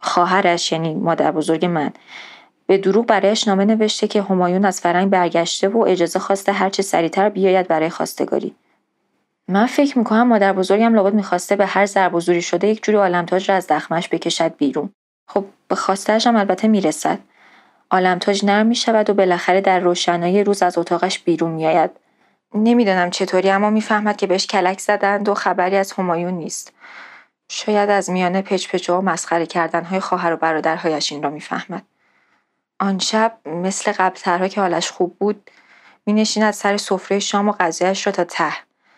خواهرش 0.00 0.72
یعنی 0.72 0.94
مادر 0.94 1.32
بزرگ 1.32 1.64
من 1.64 1.90
به 2.66 2.78
دروغ 2.78 3.06
برایش 3.06 3.48
نامه 3.48 3.64
نوشته 3.64 4.08
که 4.08 4.22
همایون 4.22 4.64
از 4.64 4.80
فرنگ 4.80 5.10
برگشته 5.10 5.68
و 5.68 5.78
اجازه 5.78 6.18
خواسته 6.18 6.52
هرچه 6.52 6.82
سریعتر 6.82 7.28
بیاید 7.28 7.68
برای 7.68 7.90
خواستگاری. 7.90 8.54
من 9.48 9.66
فکر 9.66 9.98
می‌کنم 9.98 10.28
مادر 10.28 10.52
بزرگم 10.52 10.94
لابد 10.94 11.14
می‌خواسته 11.14 11.56
به 11.56 11.66
هر 11.66 11.86
ضرب 11.86 12.40
شده 12.40 12.68
یک 12.68 12.82
جوری 12.82 12.98
عالمتاج 12.98 13.50
را 13.50 13.56
از 13.56 13.66
دخمش 13.66 14.08
بکشد 14.08 14.56
بیرون. 14.56 14.90
خب 15.28 15.44
به 15.68 15.74
خواستهش 15.74 16.26
هم 16.26 16.36
البته 16.36 16.68
می‌رسد. 16.68 17.18
آلمتاج 17.90 18.44
نرم 18.44 18.66
می 18.66 18.74
شود 18.74 19.10
و 19.10 19.14
بالاخره 19.14 19.60
در 19.60 19.80
روشنایی 19.80 20.44
روز 20.44 20.62
از 20.62 20.78
اتاقش 20.78 21.18
بیرون 21.18 21.50
می 21.50 21.66
آید. 21.66 21.90
نمی‌دانم 22.54 23.10
چطوری 23.10 23.50
اما 23.50 23.70
می‌فهمد 23.70 24.16
که 24.16 24.26
بهش 24.26 24.46
کلک 24.46 24.80
زدند 24.80 25.28
و 25.28 25.34
خبری 25.34 25.76
از 25.76 25.92
همایون 25.92 26.34
نیست. 26.34 26.72
شاید 27.48 27.90
از 27.90 28.10
میانه 28.10 28.42
پچ 28.42 28.90
و 28.90 29.00
مسخره 29.00 29.46
کردنهای 29.46 30.00
خواهر 30.00 30.32
و 30.32 30.36
برادرهایش 30.36 31.12
این 31.12 31.22
را 31.22 31.30
می‌فهمد. 31.30 31.82
آن 32.80 32.98
شب 32.98 33.38
مثل 33.46 33.92
قبلترها 33.92 34.48
که 34.48 34.60
حالش 34.60 34.90
خوب 34.90 35.16
بود 35.18 35.50
می 36.06 36.12
نشیند 36.12 36.52
سر 36.52 36.76
سفره 36.76 37.18
شام 37.18 37.48
و 37.48 37.52
غذایش 37.52 38.06
را 38.06 38.12
تا 38.12 38.24
ته. 38.24 38.52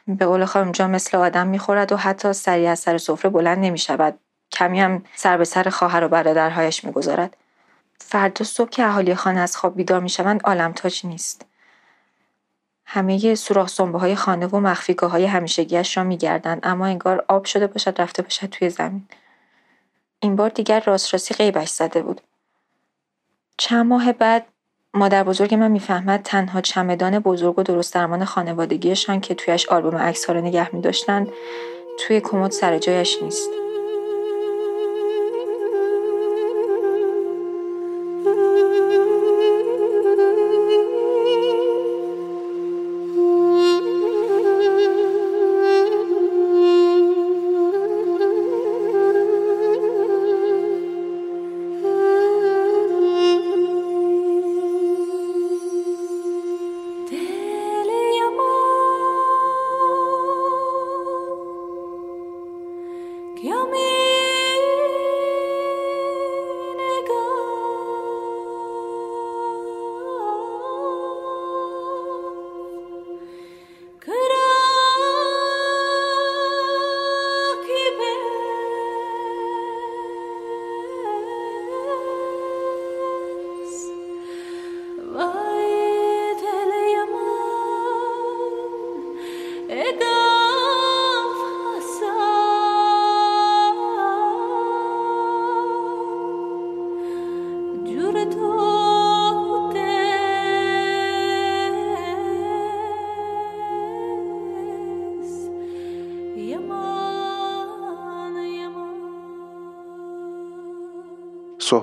به 0.06 0.26
قول 0.26 0.46
جان 0.72 0.90
مثل 0.90 1.16
آدم 1.16 1.46
می‌خورد 1.46 1.92
و 1.92 1.96
حتی 1.96 2.32
سریع 2.32 2.70
از 2.70 2.78
سر 2.78 2.98
سفره 2.98 3.30
بلند 3.30 3.58
نمی 3.58 3.78
شود. 3.78 4.18
کمی 4.52 4.80
هم 4.80 5.04
سر 5.14 5.36
به 5.36 5.44
سر 5.44 5.68
خواهر 5.70 6.04
و 6.04 6.08
برادرهایش 6.08 6.84
می‌گذارد. 6.84 7.36
فردا 8.02 8.44
صبح 8.44 8.70
که 8.70 8.84
اهالی 8.84 9.14
خانه 9.14 9.40
از 9.40 9.56
خواب 9.56 9.76
بیدار 9.76 10.00
می‌شوند 10.00 10.74
تاج 10.74 11.06
نیست. 11.06 11.46
همه 12.86 13.34
سوراخ 13.34 13.68
سنبه 13.68 13.98
های 13.98 14.14
خانه 14.16 14.46
و 14.46 14.60
مخفیگاه 14.60 15.10
های 15.10 15.24
همیشگیش 15.24 15.96
را 15.96 16.04
میگردند 16.04 16.60
اما 16.62 16.86
انگار 16.86 17.24
آب 17.28 17.44
شده 17.44 17.66
باشد 17.66 18.00
رفته 18.00 18.22
باشد 18.22 18.46
توی 18.46 18.70
زمین. 18.70 19.08
این 20.20 20.36
بار 20.36 20.48
دیگر 20.48 20.80
راست 20.80 21.14
راستی 21.14 21.34
غیبش 21.34 21.68
زده 21.68 22.02
بود. 22.02 22.20
چند 23.56 23.86
ماه 23.86 24.12
بعد 24.12 24.46
مادر 24.94 25.24
بزرگ 25.24 25.54
من 25.54 25.70
می‌فهمد 25.70 26.22
تنها 26.22 26.60
چمدان 26.60 27.18
بزرگ 27.18 27.58
و 27.58 27.62
درست 27.62 27.94
درمان 27.94 28.24
خانوادگیشان 28.24 29.20
که 29.20 29.34
تویش 29.34 29.68
آلبوم 29.68 29.96
عکس 29.96 30.24
ها 30.24 30.32
را 30.32 30.40
نگه 30.40 30.74
می 30.74 30.82
توی 31.98 32.20
کمد 32.20 32.50
سر 32.50 32.78
جایش 32.78 33.22
نیست. 33.22 33.61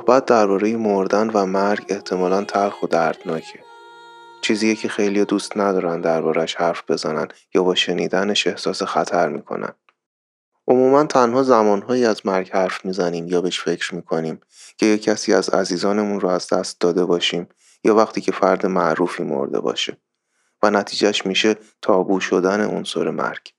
صحبت 0.09 0.25
درباره 0.25 0.77
مردن 0.77 1.29
و 1.29 1.45
مرگ 1.45 1.85
احتمالا 1.89 2.43
تلخ 2.43 2.83
و 2.83 2.87
دردناکه. 2.87 3.59
چیزیه 4.41 4.75
که 4.75 4.87
خیلی 4.87 5.25
دوست 5.25 5.57
ندارن 5.57 6.01
دربارش 6.01 6.55
حرف 6.55 6.83
بزنن 6.87 7.27
یا 7.55 7.63
با 7.63 7.75
شنیدنش 7.75 8.47
احساس 8.47 8.83
خطر 8.83 9.29
می‌کنن. 9.29 9.73
عموما 10.67 11.03
تنها 11.03 11.43
زمانهایی 11.43 12.05
از 12.05 12.25
مرگ 12.25 12.49
حرف 12.51 12.85
می‌زنیم 12.85 13.27
یا 13.27 13.41
بهش 13.41 13.59
فکر 13.59 13.95
می‌کنیم 13.95 14.41
که 14.77 14.85
یک 14.85 15.03
کسی 15.03 15.33
از 15.33 15.49
عزیزانمون 15.49 16.19
رو 16.19 16.29
از 16.29 16.47
دست 16.47 16.81
داده 16.81 17.05
باشیم 17.05 17.47
یا 17.83 17.95
وقتی 17.95 18.21
که 18.21 18.31
فرد 18.31 18.65
معروفی 18.65 19.23
مرده 19.23 19.59
باشه 19.59 19.97
و 20.63 20.69
نتیجهش 20.69 21.25
میشه 21.25 21.55
تابو 21.81 22.19
شدن 22.19 22.65
عنصر 22.65 23.09
مرگ. 23.09 23.53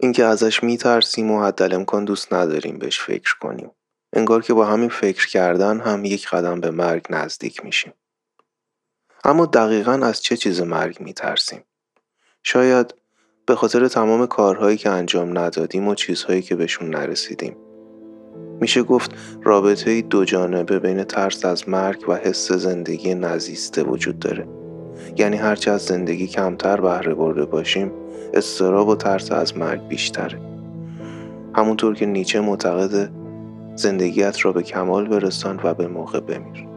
اینکه 0.00 0.24
ازش 0.24 0.62
میترسیم 0.62 1.30
و 1.30 1.44
حد 1.44 1.74
امکان 1.74 2.04
دوست 2.04 2.32
نداریم 2.32 2.78
بهش 2.78 3.00
فکر 3.00 3.34
کنیم. 3.40 3.70
انگار 4.14 4.42
که 4.42 4.54
با 4.54 4.64
همین 4.66 4.88
فکر 4.88 5.28
کردن 5.28 5.80
هم 5.80 6.04
یک 6.04 6.28
قدم 6.28 6.60
به 6.60 6.70
مرگ 6.70 7.06
نزدیک 7.10 7.64
میشیم. 7.64 7.92
اما 9.24 9.46
دقیقا 9.46 9.92
از 9.92 10.22
چه 10.22 10.36
چیز 10.36 10.60
مرگ 10.60 11.00
میترسیم؟ 11.00 11.64
شاید 12.42 12.94
به 13.46 13.54
خاطر 13.54 13.88
تمام 13.88 14.26
کارهایی 14.26 14.76
که 14.76 14.90
انجام 14.90 15.38
ندادیم 15.38 15.88
و 15.88 15.94
چیزهایی 15.94 16.42
که 16.42 16.56
بهشون 16.56 16.90
نرسیدیم 16.90 17.56
میشه 18.60 18.82
گفت 18.82 19.10
رابطه 19.42 20.02
دو 20.02 20.24
جانبه 20.24 20.78
بین 20.78 21.04
ترس 21.04 21.44
از 21.44 21.68
مرگ 21.68 22.08
و 22.08 22.14
حس 22.14 22.52
زندگی 22.52 23.14
نزیسته 23.14 23.82
وجود 23.82 24.18
داره 24.18 24.48
یعنی 25.16 25.36
هرچه 25.36 25.70
از 25.70 25.82
زندگی 25.82 26.26
کمتر 26.26 26.80
بهره 26.80 27.14
برده 27.14 27.44
باشیم 27.44 27.92
استراب 28.34 28.88
و 28.88 28.96
ترس 28.96 29.32
از 29.32 29.56
مرگ 29.56 29.88
بیشتره 29.88 30.40
همونطور 31.54 31.94
که 31.94 32.06
نیچه 32.06 32.40
معتقده 32.40 33.10
زندگیت 33.76 34.44
را 34.44 34.52
به 34.52 34.62
کمال 34.62 35.08
برسان 35.08 35.60
و 35.64 35.74
به 35.74 35.88
موقع 35.88 36.20
بمیر. 36.20 36.73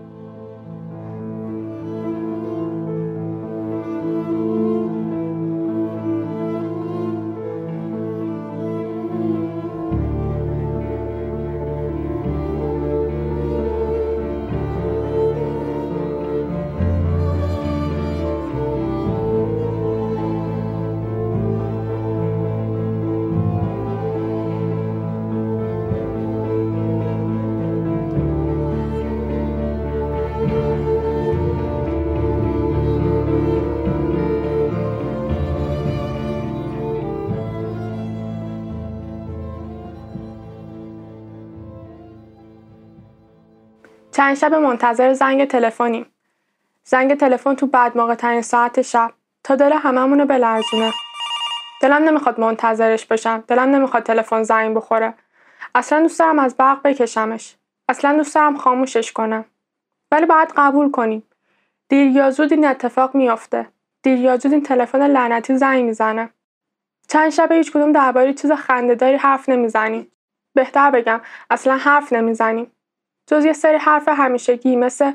چند 44.27 44.37
شب 44.37 44.53
منتظر 44.53 45.13
زنگ 45.13 45.45
تلفنیم. 45.45 46.05
زنگ 46.83 47.15
تلفن 47.15 47.55
تو 47.55 47.67
بعد 47.67 47.97
موقع 47.97 48.15
ترین 48.15 48.41
ساعت 48.41 48.81
شب 48.81 49.11
تا 49.43 49.55
دل 49.55 49.73
هممونو 49.73 50.25
بلرزونه. 50.25 50.93
دلم 51.81 52.03
نمی‌خواد 52.03 52.39
منتظرش 52.39 53.05
باشم. 53.05 53.43
دلم 53.47 53.75
نمی‌خواد 53.75 54.03
تلفن 54.03 54.43
زنگ 54.43 54.75
بخوره. 54.75 55.13
اصلا 55.75 56.01
دوست 56.01 56.19
دارم 56.19 56.39
از 56.39 56.57
برق 56.57 56.81
بکشمش. 56.81 57.55
اصلا 57.89 58.17
دوست 58.17 58.35
دارم 58.35 58.57
خاموشش 58.57 59.11
کنم. 59.11 59.45
ولی 60.11 60.25
باید 60.25 60.53
قبول 60.57 60.91
کنیم. 60.91 61.23
دیر 61.89 62.07
یا 62.07 62.31
زود 62.31 62.53
این 62.53 62.67
اتفاق 62.67 63.15
میافته. 63.15 63.67
دیر 64.03 64.19
یا 64.19 64.37
زود 64.37 64.53
این 64.53 64.63
تلفن 64.63 65.07
لعنتی 65.07 65.57
زنگ 65.57 65.83
می‌زنه. 65.83 66.29
چند 67.07 67.29
شب 67.29 67.51
هیچ 67.51 67.71
کدوم 67.71 67.91
درباره 67.91 68.33
چیز 68.33 68.51
خندهداری 68.51 69.15
حرف 69.15 69.49
نمی‌زنیم. 69.49 70.11
بهتر 70.53 70.91
بگم 70.91 71.21
اصلا 71.49 71.77
حرف 71.77 72.13
نمی‌زنیم. 72.13 72.71
جز 73.27 73.45
یه 73.45 73.53
سری 73.53 73.77
حرف 73.77 74.07
همیشگی 74.07 74.75
مثل 74.75 75.11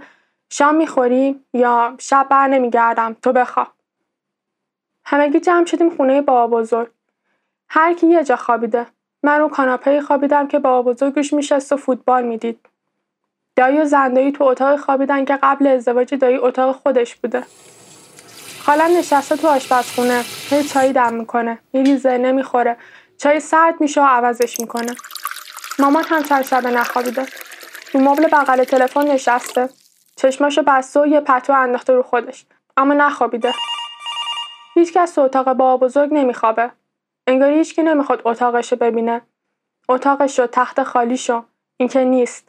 شام 0.51 0.75
می‌خوری 0.75 1.41
یا 1.55 1.95
شب 1.99 2.27
بر 2.31 2.49
نمیگردم 2.49 3.17
تو 3.23 3.33
بخواب. 3.33 3.69
همگی 5.05 5.41
جمع 5.41 5.67
شدیم 5.67 5.97
خونه 5.97 6.23
بابا 6.23 6.59
بزرگ. 6.59 6.89
هر 7.69 7.95
کی 7.95 8.07
یه 8.07 8.25
جا 8.25 8.37
خوابیده. 8.37 8.87
من 9.23 9.39
رو 9.39 9.49
کاناپه 9.49 10.01
خوابیدم 10.01 10.49
که 10.49 10.59
بابا 10.59 10.93
بزرگ 10.93 11.17
روش 11.17 11.33
میشست 11.33 11.73
و 11.73 11.77
فوتبال 11.77 12.25
می‌دید. 12.25 12.67
دایی 13.57 13.79
و 13.79 13.85
زندایی 13.85 14.33
تو 14.33 14.45
اتاق 14.45 14.81
خوابیدن 14.81 15.25
که 15.25 15.39
قبل 15.43 15.67
ازدواج 15.67 16.15
دایی 16.15 16.37
اتاق 16.37 16.77
خودش 16.77 17.17
بوده. 17.17 17.45
خالم 18.63 18.97
نشسته 18.99 19.37
تو 19.37 19.49
آشپزخونه 19.49 20.25
هی 20.51 20.65
چایی 20.65 20.93
دم 20.93 21.15
می‌کنه 21.15 21.59
میریزه 21.73 22.19
نمی‌خوره. 22.19 22.77
چای 23.19 23.41
سرد 23.41 23.81
میشه 23.81 24.03
و 24.03 24.05
عوضش 24.05 24.61
می‌کنه. 24.61 24.95
مامان 25.79 26.05
هم 26.05 26.23
چند 26.23 26.43
شبه 26.43 26.71
نخوابیده. 26.71 27.27
رو 27.93 28.01
مبل 28.01 28.27
بغل 28.27 28.65
تلفن 28.65 29.07
نشسته. 29.07 29.69
چشماشو 30.17 30.63
بسته 30.67 31.01
و 31.01 31.07
یه 31.07 31.21
پتو 31.21 31.53
انداخته 31.53 31.93
رو 31.93 32.03
خودش. 32.03 32.45
اما 32.77 32.95
نخوابیده. 32.95 33.53
هیچکس 34.75 35.15
تو 35.15 35.21
اتاق 35.21 35.53
بابا 35.53 35.77
بزرگ 35.77 36.15
نمیخوابه. 36.15 36.71
انگاری 37.27 37.55
هیچکی 37.55 37.83
نمی‌خواد 37.83 38.23
اتاقشو 38.25 38.77
ببینه. 38.77 39.23
اتاقش 39.89 40.39
رو 40.39 40.47
تخت 40.47 40.83
خالیشو. 40.83 41.45
اینکه 41.77 42.05
نیست. 42.05 42.49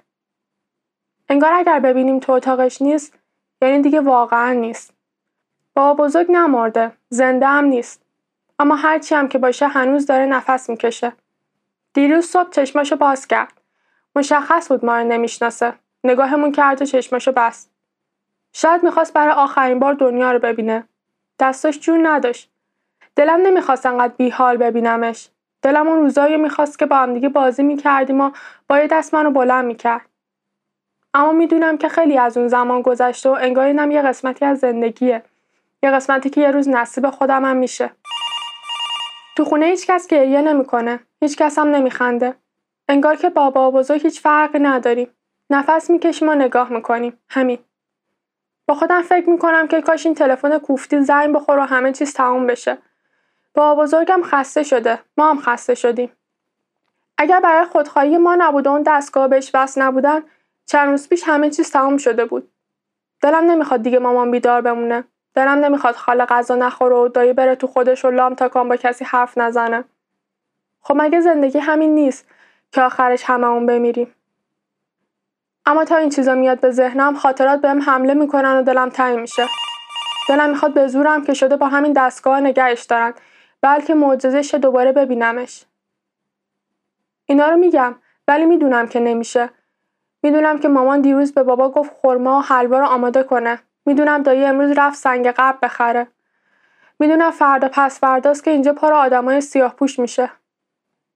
انگار 1.30 1.54
اگر 1.54 1.80
ببینیم 1.80 2.20
تو 2.20 2.32
اتاقش 2.32 2.82
نیست 2.82 3.14
یعنی 3.62 3.82
دیگه 3.82 4.02
واقعا 4.02 4.54
نیست. 4.54 4.94
بابا 5.74 6.04
بزرگ 6.04 6.32
نمرده. 6.32 6.92
زنده 7.10 7.48
هم 7.48 7.66
نیست. 7.66 8.02
اما 8.60 8.76
هرچی 8.76 9.16
هم 9.16 9.28
که 9.28 9.38
باشه 9.38 9.68
هنوز 9.68 10.06
داره 10.06 10.26
نفس 10.26 10.70
می‌کشه. 10.70 11.14
دیروز 11.94 12.26
صبح 12.26 12.50
چشماشو 12.50 12.96
باز 12.96 13.28
کرد. 13.28 13.62
مشخص 14.16 14.72
بود 14.72 14.86
ما 14.86 14.98
رو 14.98 15.08
نمی‌شناسه. 15.08 15.74
نگاهمون 16.04 16.52
کرد 16.52 16.82
و 16.82 16.86
چشماشو 16.86 17.32
بست. 17.32 17.72
شاید 18.54 18.84
می‌خواست 18.84 19.14
برای 19.14 19.34
آخرین 19.34 19.80
بار 19.80 19.94
دنیا 19.94 20.32
رو 20.32 20.40
ببینه. 20.40 20.84
دستاش 21.40 21.80
جون 21.80 22.08
نداشت. 22.08 22.50
دلم 23.16 23.42
نمی‌خواست 23.42 23.86
انقدر 23.86 24.14
بیحال 24.18 24.58
ببینمش. 24.58 25.30
دلم 25.62 25.88
اون 25.88 25.98
روزایی 25.98 26.38
می‌خواست 26.38 26.80
که 26.80 26.86
با 26.86 26.96
هم 26.96 27.14
دیگه 27.14 27.30
بازی 27.30 27.64
می‌کردیم 27.64 28.22
و 28.22 28.32
با 28.68 28.80
یه 28.80 28.88
دست 28.88 29.14
منو 29.14 29.32
بلند 29.32 29.66
می‌کرد. 29.66 30.10
اما 31.14 31.32
می‌دونم 31.32 31.78
که 31.78 31.90
خیلی 31.90 32.18
از 32.18 32.38
اون 32.38 32.48
زمان 32.48 32.82
گذشته 32.82 33.30
و 33.30 33.38
انگار 33.42 33.66
اینم 33.66 33.92
یه 33.92 34.02
قسمتی 34.02 34.46
از 34.46 34.60
زندگیه. 34.60 35.24
یه 35.84 35.92
قسمتی 35.92 36.30
که 36.30 36.42
یه 36.42 36.52
روز 36.52 36.70
نصیب 36.70 37.10
خودم 37.10 37.46
هم 37.46 37.58
میشه. 37.58 37.92
تو 39.38 39.46
خونه 39.46 39.66
هیچ 39.66 39.88
کس 39.88 40.08
گریه 40.08 40.42
نمی‌کنه. 40.42 41.00
هیچ 41.22 41.38
کس 41.38 41.60
هم 41.60 41.68
نمیخنده. 41.68 42.36
انگار 42.88 43.16
که 43.16 43.30
بابا 43.30 43.68
و 43.68 43.72
بزرگ 43.72 44.02
هیچ 44.02 44.22
فرقی 44.22 44.60
نداریم. 44.60 45.10
نفس 45.50 45.90
می‌کشیم 45.90 46.30
و 46.30 46.36
نگاه 46.36 46.74
می‌کنیم. 46.74 47.20
همین. 47.30 47.60
با 48.68 48.74
خودم 48.74 49.02
فکر 49.02 49.30
می‌کنم 49.30 49.68
که 49.68 49.82
کاش 49.82 50.06
این 50.06 50.16
تلفن 50.16 50.58
کوفتی 50.58 51.02
زنگ 51.02 51.36
بخور 51.36 51.58
و 51.58 51.62
همه 51.62 51.92
چیز 51.92 52.14
تموم 52.14 52.48
بشه. 52.48 52.78
بابا 53.54 53.84
بزرگم 53.84 54.22
خسته 54.24 54.64
شده. 54.64 55.00
ما 55.18 55.30
هم 55.30 55.40
خسته 55.40 55.76
شدیم. 55.76 56.12
اگر 57.18 57.40
برای 57.40 57.66
خودخواهی 57.66 58.18
ما 58.18 58.36
نبود 58.36 58.68
و 58.68 58.72
اون 58.72 58.84
دستگاه 58.88 59.28
بهش 59.28 59.52
وصل 59.54 59.82
نبودن 59.82 60.24
چند 60.66 60.90
روز 60.90 61.10
پیش 61.10 61.24
همه 61.26 61.50
چیز 61.50 61.72
تموم 61.72 61.98
شده 61.98 62.26
بود. 62.26 62.52
دلم 63.22 63.52
نمی‌خواد 63.52 63.82
دیگه 63.82 64.00
مامان 64.00 64.32
بیدار 64.32 64.62
بمونه. 64.62 65.04
دلم 65.36 65.66
نمی‌خواد 65.66 65.96
خاله 65.96 66.26
غذا 66.26 66.56
نخوره 66.56 66.96
و 66.96 67.08
دایی 67.08 67.34
بره 67.34 67.56
تو 67.56 67.68
خودش 67.68 68.06
و 68.06 68.12
لام 68.12 68.36
تاکان 68.36 68.70
با 68.70 68.76
کسی 68.76 69.06
حرف 69.06 69.38
نزنه. 69.38 69.84
خب 70.82 70.94
مگه 70.98 71.22
زندگی 71.22 71.60
همین 71.60 71.96
نیست 71.96 72.28
که 72.74 72.82
آخرش 72.82 73.24
هممون 73.26 73.66
بمیریم. 73.66 74.16
اما 75.66 75.86
تا 75.86 75.98
این 75.98 76.10
چیزا 76.10 76.36
میاد 76.36 76.60
به 76.60 76.72
ذهنم 76.72 77.16
خاطرات 77.16 77.62
بهم 77.62 77.82
حمله 77.82 78.14
می‌کنن 78.14 78.58
و 78.58 78.64
دلم 78.64 78.90
تنگ 78.90 79.20
میشه. 79.20 79.48
دلم 80.30 80.50
می‌خواد 80.50 80.74
به 80.74 80.88
زورم 80.88 81.24
که 81.26 81.34
شده 81.34 81.58
با 81.58 81.68
همین 81.68 81.94
دستگاه 81.94 82.40
نگهش 82.40 82.84
دارن 82.84 83.14
بلکه 83.62 83.94
معجزه 83.94 84.58
دوباره 84.58 84.92
ببینمش. 84.92 85.66
اینا 87.26 87.50
رو 87.50 87.58
میگم 87.58 87.96
ولی 88.28 88.46
می‌دونم 88.46 88.88
که 88.88 89.00
نمیشه. 89.00 89.50
می‌دونم 90.24 90.60
که 90.60 90.68
مامان 90.68 91.02
دیروز 91.02 91.34
به 91.34 91.44
بابا 91.44 91.70
گفت 91.70 91.94
خورما 91.94 92.40
و 92.40 92.42
حلوا 92.42 92.80
رو 92.80 92.86
آماده 92.86 93.24
کنه. 93.24 93.60
می‌دونم 93.86 94.24
دایی 94.24 94.46
امروز 94.46 94.72
رفت 94.78 94.98
سنگ 94.98 95.28
قبل 95.28 95.58
بخره. 95.64 96.08
می‌دونم 97.00 97.32
فردا 97.32 97.70
پس 97.74 98.00
فرداست 98.00 98.44
که 98.44 98.52
اینجا 98.52 98.74
پر 98.74 98.94
آدمای 98.94 99.42
سیاه 99.42 99.76
پوش 99.76 100.00
میشه. 100.00 100.30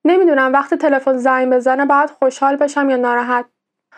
نمی‌دونم 0.08 0.54
وقتی 0.54 0.78
تلفن 0.78 1.18
زنگ 1.18 1.54
بزنه 1.54 1.86
باید 1.86 2.10
خوشحال 2.10 2.56
بشم 2.56 2.90
یا 2.90 2.98
ناراحت؟ 2.98 3.46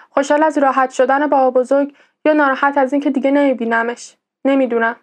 خوشحال 0.10 0.44
از 0.44 0.58
راحت 0.58 0.90
شدن 0.90 1.28
بابا 1.28 1.60
بزرگ 1.60 1.96
یا 2.26 2.34
ناراحت 2.34 2.78
از 2.78 2.94
اینکه 2.94 3.10
دیگه 3.10 3.32
نمیبینمش؟ 3.32 4.18
نمی‌دونم. 4.46 4.96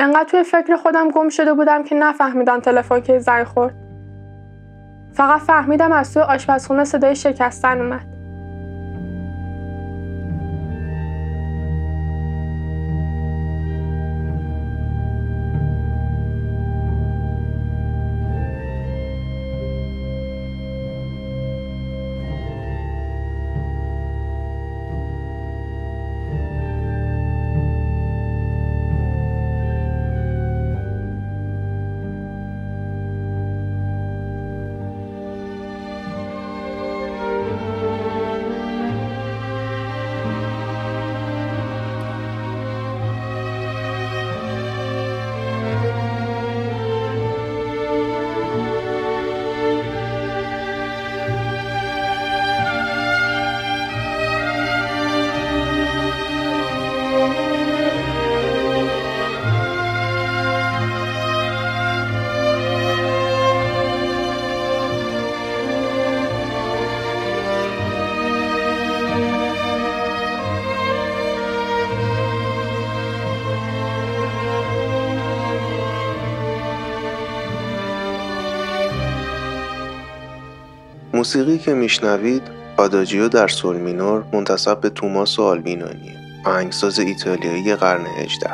انقدر 0.00 0.24
توی 0.24 0.42
فکر 0.42 0.76
خودم 0.76 1.10
گم 1.10 1.28
شده 1.28 1.54
بودم 1.54 1.84
که 1.84 1.94
نفهمیدم 1.94 2.60
تلفن 2.60 3.00
که 3.00 3.18
زنگ 3.18 3.44
خورد. 3.44 3.74
فقط 5.14 5.40
فهمیدم 5.40 5.92
از 5.92 6.14
توی 6.14 6.22
آشپزخونه 6.22 6.84
صدای 6.84 7.16
شکستن 7.16 7.78
اومد. 7.80 8.17
موسیقی 81.18 81.58
که 81.58 81.74
میشنوید 81.74 82.42
آداجیو 82.76 83.28
در 83.28 83.48
سول 83.48 83.76
مینور 83.76 84.24
منتصب 84.32 84.80
به 84.80 84.90
توماس 84.90 85.40
آلبینونیه 85.40 86.16
آهنگساز 86.44 86.98
ایتالیایی 86.98 87.74
قرن 87.74 88.06
18 88.06 88.50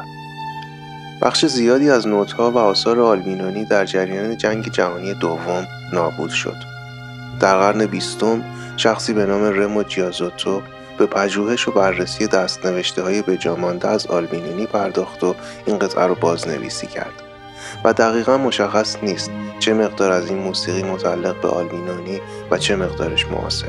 بخش 1.23 1.47
زیادی 1.47 1.91
از 1.91 2.07
نوتها 2.07 2.51
و 2.51 2.59
آثار 2.59 3.01
آلبینونی 3.01 3.65
در 3.65 3.85
جریان 3.85 4.37
جنگ 4.37 4.73
جهانی 4.73 5.15
دوم 5.15 5.67
نابود 5.93 6.31
شد. 6.31 6.57
در 7.41 7.59
قرن 7.59 7.87
بیستم 7.87 8.45
شخصی 8.77 9.13
به 9.13 9.27
نام 9.27 9.43
رمو 9.43 9.83
جیازوتو 9.83 10.63
به 10.99 11.07
پژوهش 11.07 11.69
و 11.69 11.73
بررسی 11.73 12.27
دستنوشته 12.27 13.03
های 13.03 13.23
بجامانده 13.23 13.89
از 13.89 14.07
آلبینونی 14.07 14.67
پرداخت 14.67 15.25
و 15.25 15.35
این 15.67 15.79
قطعه 15.79 16.07
رو 16.07 16.15
بازنویسی 16.15 16.87
کرد. 16.87 17.34
و 17.85 17.93
دقیقا 17.93 18.39
مشخص 18.39 18.97
نیست 19.03 19.31
چه 19.59 19.75
مقدار 19.75 20.13
از 20.13 20.31
این 20.31 20.39
موسیقی 20.39 20.83
متعلق 20.83 21.41
به 21.41 21.49
آلبینونی 21.49 22.21
و 22.51 22.59
چه 22.59 22.77
مقدارش 22.77 23.27
معاصر 23.27 23.69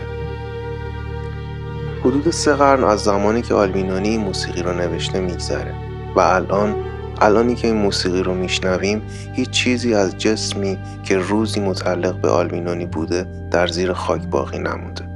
حدود 2.02 2.32
سه 2.32 2.54
قرن 2.54 2.84
از 2.84 3.00
زمانی 3.00 3.42
که 3.42 3.54
آلبینونی 3.54 4.10
این 4.10 4.22
موسیقی 4.22 4.62
رو 4.62 4.74
نوشته 4.74 5.20
میگذره 5.20 5.74
و 6.16 6.20
الان 6.20 6.76
الانی 7.22 7.56
که 7.56 7.68
این 7.68 7.78
موسیقی 7.78 8.24
رو 8.24 8.34
میشنویم 8.34 9.02
هیچ 9.34 9.50
چیزی 9.50 9.94
از 9.94 10.18
جسمی 10.18 10.78
که 11.04 11.18
روزی 11.18 11.60
متعلق 11.60 12.16
به 12.16 12.30
آلبینونی 12.30 12.86
بوده 12.86 13.26
در 13.52 13.68
زیر 13.68 13.94
خاک 13.94 14.22
باقی 14.22 14.60
نمونده. 14.60 15.15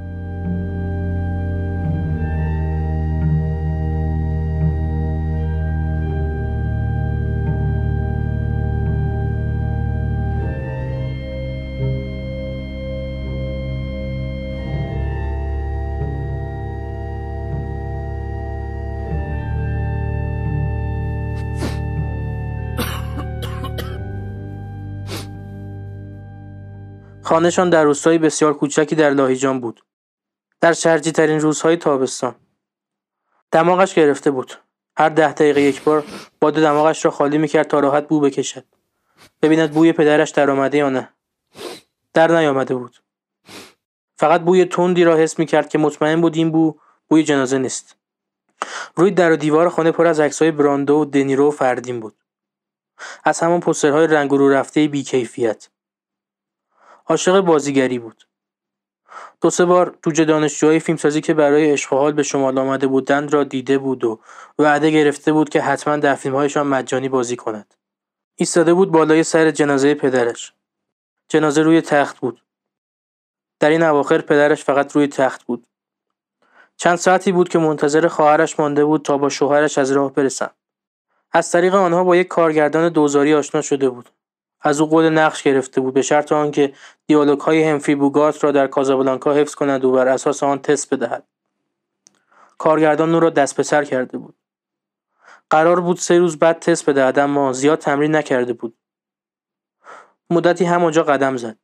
خانهشان 27.30 27.70
در 27.70 27.84
روستایی 27.84 28.18
بسیار 28.18 28.54
کوچکی 28.54 28.94
در 28.94 29.10
لاهیجان 29.10 29.60
بود. 29.60 29.84
در 30.60 30.72
شرجی 30.72 31.12
ترین 31.12 31.40
روزهای 31.40 31.76
تابستان. 31.76 32.34
دماغش 33.52 33.94
گرفته 33.94 34.30
بود. 34.30 34.54
هر 34.96 35.08
ده 35.08 35.32
دقیقه 35.32 35.60
یک 35.60 35.82
بار 35.82 36.04
باد 36.40 36.54
دماغش 36.54 37.04
را 37.04 37.10
خالی 37.10 37.38
می‌کرد 37.38 37.68
تا 37.68 37.80
راحت 37.80 38.08
بو 38.08 38.20
بکشد. 38.20 38.64
ببیند 39.42 39.72
بوی 39.72 39.92
پدرش 39.92 40.30
در 40.30 40.50
آمده 40.50 40.78
یا 40.78 40.90
نه. 40.90 41.08
در 42.14 42.30
نیامده 42.38 42.74
بود. 42.74 43.02
فقط 44.16 44.40
بوی 44.40 44.64
تندی 44.64 45.04
را 45.04 45.16
حس 45.16 45.38
می‌کرد 45.38 45.68
که 45.68 45.78
مطمئن 45.78 46.20
بود 46.20 46.36
این 46.36 46.50
بو 46.50 46.78
بوی 47.08 47.24
جنازه 47.24 47.58
نیست. 47.58 47.96
روی 48.96 49.10
در 49.10 49.32
و 49.32 49.36
دیوار 49.36 49.68
خانه 49.68 49.90
پر 49.90 50.06
از 50.06 50.20
عکسهای 50.20 50.50
براندو 50.50 50.94
و 50.94 51.04
دنیرو 51.04 51.48
و 51.48 51.50
فردین 51.50 52.00
بود. 52.00 52.14
از 53.24 53.40
همان 53.40 53.60
پسترهای 53.60 54.06
رنگ 54.06 54.30
رو 54.30 54.48
رفته 54.48 54.88
بیکیفیت. 54.88 55.68
عاشق 57.10 57.40
بازیگری 57.40 57.98
بود. 57.98 58.24
دو 59.40 59.50
سه 59.50 59.64
بار 59.64 59.98
توجه 60.02 60.24
دانشجوهای 60.24 60.80
فیلمسازی 60.80 61.20
که 61.20 61.34
برای 61.34 61.72
عشق 61.72 61.92
حال 61.92 62.12
به 62.12 62.22
شمال 62.22 62.58
آمده 62.58 62.86
بودند 62.86 63.32
را 63.32 63.44
دیده 63.44 63.78
بود 63.78 64.04
و 64.04 64.20
وعده 64.58 64.90
گرفته 64.90 65.32
بود 65.32 65.48
که 65.48 65.60
حتما 65.60 65.96
در 65.96 66.14
فیلمهایشان 66.14 66.66
مجانی 66.66 67.08
بازی 67.08 67.36
کند. 67.36 67.74
ایستاده 68.36 68.74
بود 68.74 68.90
بالای 68.90 69.22
سر 69.22 69.50
جنازه 69.50 69.94
پدرش. 69.94 70.52
جنازه 71.28 71.62
روی 71.62 71.80
تخت 71.80 72.18
بود. 72.18 72.44
در 73.60 73.70
این 73.70 73.82
اواخر 73.82 74.20
پدرش 74.20 74.64
فقط 74.64 74.92
روی 74.92 75.06
تخت 75.06 75.44
بود. 75.44 75.66
چند 76.76 76.96
ساعتی 76.96 77.32
بود 77.32 77.48
که 77.48 77.58
منتظر 77.58 78.08
خواهرش 78.08 78.60
مانده 78.60 78.84
بود 78.84 79.02
تا 79.02 79.18
با 79.18 79.28
شوهرش 79.28 79.78
از 79.78 79.92
راه 79.92 80.12
برسند. 80.12 80.54
از 81.32 81.50
طریق 81.50 81.74
آنها 81.74 82.04
با 82.04 82.16
یک 82.16 82.28
کارگردان 82.28 82.88
دوزاری 82.88 83.34
آشنا 83.34 83.62
شده 83.62 83.88
بود. 83.88 84.10
از 84.62 84.80
او 84.80 84.86
قول 84.86 85.08
نقش 85.08 85.42
گرفته 85.42 85.80
بود 85.80 85.94
به 85.94 86.02
شرط 86.02 86.32
آنکه 86.32 86.74
دیالوگ‌های 87.06 87.64
همفری 87.64 87.94
بوگارت 87.94 88.44
را 88.44 88.52
در 88.52 88.66
کازابلانکا 88.66 89.32
حفظ 89.32 89.54
کند 89.54 89.84
و 89.84 89.92
بر 89.92 90.08
اساس 90.08 90.42
آن 90.42 90.58
تست 90.58 90.94
بدهد. 90.94 91.26
کارگردان 92.58 93.14
او 93.14 93.20
را 93.20 93.30
دست 93.30 93.56
به 93.56 93.62
سر 93.62 93.84
کرده 93.84 94.18
بود. 94.18 94.34
قرار 95.50 95.80
بود 95.80 95.96
سه 95.96 96.18
روز 96.18 96.38
بعد 96.38 96.58
تست 96.58 96.90
بدهد 96.90 97.18
اما 97.18 97.52
زیاد 97.52 97.78
تمرین 97.78 98.16
نکرده 98.16 98.52
بود. 98.52 98.76
مدتی 100.30 100.64
همانجا 100.64 101.02
قدم 101.02 101.36
زد. 101.36 101.56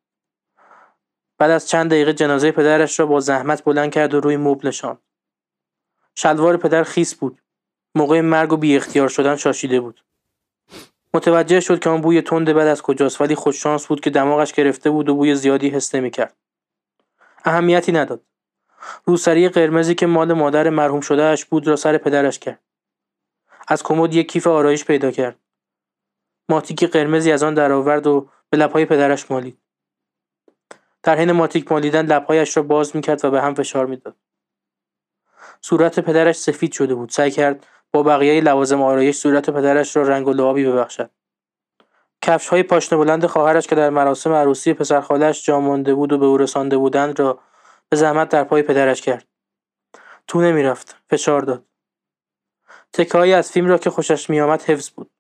بعد 1.39 1.51
از 1.51 1.69
چند 1.69 1.91
دقیقه 1.91 2.13
جنازه 2.13 2.53
پدرش 2.53 3.01
را 3.01 3.07
با 3.07 3.21
زحمت 3.21 3.65
بلند 3.65 3.93
کرد 3.93 4.15
و 4.15 4.21
روی 4.21 4.37
مبل. 4.37 4.71
شلوار 6.15 6.57
پدر 6.57 6.83
خیس 6.83 7.15
بود. 7.15 7.43
موقع 7.95 8.21
مرگ 8.21 8.53
و 8.53 8.57
بی 8.57 8.77
اختیار 8.77 9.09
شدن 9.09 9.37
شاشیده 9.37 9.81
بود. 9.81 10.06
متوجه 11.17 11.61
شد 11.61 11.79
که 11.79 11.91
آن 11.91 12.01
بوی 12.01 12.23
تند 12.23 12.51
بد 12.51 12.67
از 12.67 12.83
کجاست 12.83 13.21
ولی 13.21 13.35
خوششانس 13.35 13.87
بود 13.87 14.01
که 14.01 14.11
دماغش 14.11 14.53
گرفته 14.53 14.91
بود 14.91 15.09
و 15.09 15.15
بوی 15.15 15.35
زیادی 15.35 15.69
حس 15.69 15.95
نمی‌کرد. 15.95 16.37
اهمیتی 17.45 17.93
نداد. 17.93 18.23
روسری 19.05 19.49
قرمزی 19.49 19.95
که 19.95 20.07
مال 20.07 20.33
مادر 20.33 20.71
مرحوم 20.71 21.01
شدهش 21.01 21.45
بود 21.45 21.67
را 21.67 21.77
سر 21.77 21.99
پدرش 21.99 22.39
کرد. 22.39 22.61
از 23.69 23.83
کمد 23.83 24.15
یک 24.15 24.33
کیف 24.33 24.47
آرایش 24.47 24.85
پیدا 24.85 25.11
کرد. 25.11 25.39
ماتیک 26.49 26.85
قرمزی 26.85 27.33
از 27.33 27.43
آن 27.43 27.55
درآورد 27.55 28.07
و 28.07 28.29
به 28.51 28.57
لبهای 28.57 28.85
پدرش 28.85 29.31
مالید. 29.31 29.59
در 31.03 31.17
حین 31.17 31.33
ماتیک 31.33 31.73
مالیدن 31.73 32.07
لبهایش 32.07 32.57
را 32.57 32.63
باز 32.63 32.97
می‌کرد 32.97 33.25
و 33.25 33.31
به 33.31 33.43
هم 33.43 33.55
فشار 33.55 33.87
می‌داد. 33.87 34.17
صورت 35.61 36.01
پدرش 36.01 36.37
سفید 36.37 36.73
شده 36.73 36.95
بود. 36.95 37.11
سعی 37.11 37.31
کرد 37.31 37.67
با 37.97 38.03
بقیه 38.03 38.41
لوازم 38.41 38.83
آرایش 38.83 39.17
صورت 39.17 39.51
پدرش 39.51 39.97
را 39.97 40.03
رنگ 40.03 40.29
و 40.29 40.33
لعابی 40.33 40.65
ببخشد. 40.65 41.11
کفش 42.23 42.49
های 42.49 42.63
پاشنه 42.63 42.99
بلند 42.99 43.27
خواهرش 43.27 43.67
که 43.67 43.75
در 43.75 43.91
مراسم 43.91 44.33
عروسی 44.33 44.73
پسر 44.73 45.01
خالش 45.01 45.45
جا 45.45 45.61
مانده 45.61 45.95
بود 45.95 46.13
و 46.13 46.19
به 46.19 46.27
او 46.27 46.37
رسانده 46.37 46.77
بودند 46.77 47.21
را 47.21 47.39
به 47.89 47.97
زحمت 47.97 48.29
در 48.29 48.45
پای 48.45 48.63
پدرش 48.63 49.03
کرد. 49.03 49.27
تو 50.27 50.41
نمی‌رفت. 50.41 50.97
فشار 51.11 51.41
داد. 51.41 51.65
تکههایی 52.93 53.33
از 53.33 53.53
فیلم 53.53 53.67
را 53.67 53.79
که 53.79 53.91
خوشش 53.91 54.31
میآمد 54.31 54.63
حفظ 54.63 54.91
بود. 54.91 55.11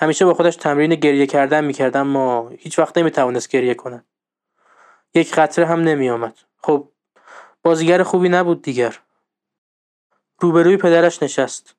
همیشه 0.00 0.24
با 0.24 0.34
خودش 0.34 0.56
تمرین 0.56 0.94
گریه 0.94 1.26
کردن 1.26 1.64
می‌کرد 1.64 1.96
اما 1.96 2.48
هیچ 2.48 2.78
وقت 2.78 2.98
نمی‌توانست 2.98 3.48
گریه 3.48 3.74
کند. 3.74 4.06
یک 5.14 5.34
قطره 5.34 5.66
هم 5.66 5.80
نمیآمد. 5.80 6.38
خب 6.62 6.88
بازیگر 7.62 8.02
خوبی 8.02 8.28
نبود 8.28 8.62
دیگر. 8.62 8.98
روبروی 10.40 10.76
پدرش 10.76 11.22
نشست. 11.22 11.75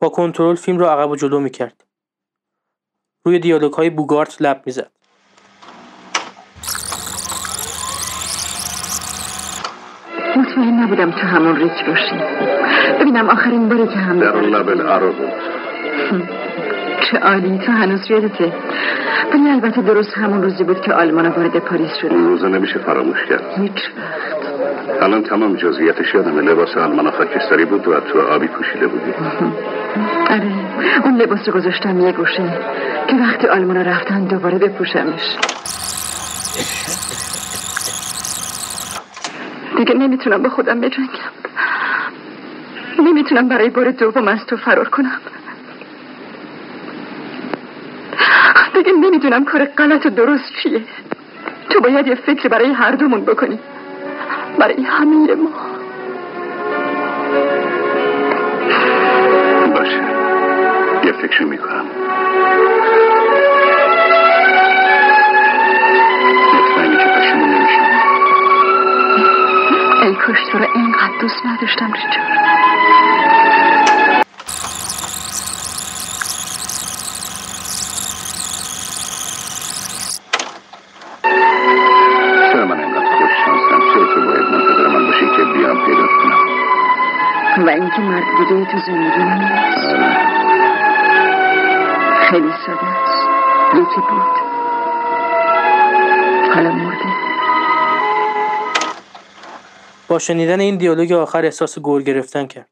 با 0.00 0.08
کنترل 0.08 0.54
فیلم 0.54 0.78
را 0.78 0.92
عقب 0.92 1.10
و 1.10 1.16
جلو 1.16 1.40
می‌کرد. 1.40 1.84
روی 3.24 3.38
دیالوگ 3.38 3.72
های 3.72 3.90
بوگارت 3.90 4.42
لب 4.42 4.62
می‌زد. 4.66 4.90
مطمئن 10.36 10.80
نبودم 10.80 11.10
تو 11.10 11.18
همون 11.18 11.56
ریک 11.56 11.86
باشی 11.86 12.16
ببینم 13.00 13.30
آخرین 13.30 13.68
باری 13.68 13.86
که 13.86 13.98
هم 13.98 14.20
در 14.20 14.40
لب 14.40 14.68
العرب 14.68 15.14
چه 17.10 17.18
عالی 17.18 17.58
تو 17.58 17.72
هنوز 17.72 18.10
یادته 18.10 18.52
ولی 19.32 19.50
البته 19.50 19.82
درست 19.82 20.14
همون 20.14 20.42
روزی 20.42 20.64
بود 20.64 20.80
که 20.80 20.92
آلمان 20.92 21.28
وارد 21.28 21.58
پاریس 21.58 21.90
اون 22.02 22.10
شد 22.10 22.14
روزا 22.14 22.48
نمیشه 22.48 22.78
فراموش 22.78 23.24
کرد. 23.28 23.44
هیچ 23.56 23.72
وقت. 23.96 25.02
الان 25.02 25.22
تمام 25.22 25.56
جزئیاتش 25.56 26.14
یادم 26.14 26.38
لباس 26.38 26.76
آلمان 26.76 27.10
خاکستری 27.10 27.64
بود 27.64 27.88
و 27.88 28.00
تو 28.00 28.20
آبی 28.20 28.46
پوشیده 28.46 28.86
بودی. 28.86 29.12
آره. 30.34 30.52
اون 31.04 31.16
لباس 31.16 31.48
رو 31.48 31.54
گذاشتم 31.54 32.00
یه 32.00 32.12
گوشه 32.12 32.58
که 33.08 33.16
وقتی 33.16 33.46
آلمان 33.46 33.76
رفتن 33.76 34.24
دوباره 34.24 34.58
بپوشمش. 34.58 35.36
دیگه 39.76 39.94
نمی‌تونم 39.94 40.42
با 40.42 40.48
خودم 40.48 40.80
بجنگم. 40.80 41.08
نمی‌تونم 42.98 43.48
برای 43.48 43.70
بار 43.70 43.90
دوم 43.90 44.28
از 44.28 44.46
تو 44.46 44.56
فرار 44.56 44.88
کنم. 44.88 45.20
دیگه 48.74 48.92
نمی‌دونم 48.92 49.44
کار 49.44 49.64
غلط 49.64 50.06
و 50.06 50.10
درست 50.10 50.52
چیه. 50.62 50.80
تو 51.70 51.80
باید 51.80 52.06
یه 52.06 52.14
فکر 52.14 52.48
برای 52.48 52.72
هر 52.72 52.90
دومون 52.90 53.24
بکنی. 53.24 53.58
برای 54.58 54.82
همه 54.82 55.34
ما. 55.34 55.50
باشه. 59.74 60.02
یه 61.04 61.12
فکر 61.12 61.42
می‌کنم. 61.42 61.84
ای 70.02 70.14
کاش 70.14 70.38
تو 70.52 70.58
رو 70.58 70.66
اینقدر 70.74 71.18
دوست 71.20 71.46
نداشتم 71.46 71.92
ریچارد. 71.92 72.47
و 87.68 87.70
اینکه 87.70 87.98
مرگ 87.98 88.24
دیگه 88.38 88.72
تو 88.72 88.78
زندگی 88.86 89.24
نیست 89.24 89.88
خیلی 92.30 92.52
ساده 92.66 92.86
است 92.86 93.26
یکی 93.74 94.00
بود 94.00 94.38
حالا 96.54 96.72
مرده 96.72 97.04
با 100.08 100.18
شنیدن 100.18 100.60
این 100.60 100.76
دیالوگ 100.76 101.12
آخر 101.12 101.44
احساس 101.44 101.78
گور 101.78 102.02
گرفتن 102.02 102.46
کرد. 102.46 102.68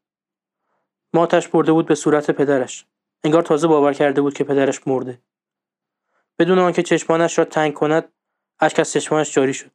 ماتش 1.14 1.48
برده 1.48 1.72
بود 1.72 1.86
به 1.86 1.94
صورت 1.94 2.30
پدرش. 2.30 2.86
انگار 3.24 3.42
تازه 3.42 3.68
باور 3.68 3.92
کرده 3.92 4.20
بود 4.20 4.34
که 4.34 4.44
پدرش 4.44 4.86
مرده. 4.86 5.18
بدون 6.38 6.58
آنکه 6.58 6.82
چشمانش 6.82 7.38
را 7.38 7.44
تنگ 7.44 7.74
کند، 7.74 8.12
اشک 8.60 8.80
از 8.80 8.92
چشمانش 8.92 9.34
جاری 9.34 9.54
شد. 9.54 9.70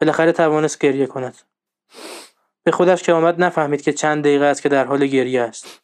بالاخره 0.00 0.32
توانست 0.32 0.78
گریه 0.78 1.06
کند. 1.06 1.51
به 2.64 2.72
خودش 2.72 3.02
که 3.02 3.12
آمد 3.12 3.42
نفهمید 3.42 3.82
که 3.82 3.92
چند 3.92 4.24
دقیقه 4.24 4.44
است 4.44 4.62
که 4.62 4.68
در 4.68 4.84
حال 4.84 5.06
گریه 5.06 5.42
است. 5.42 5.82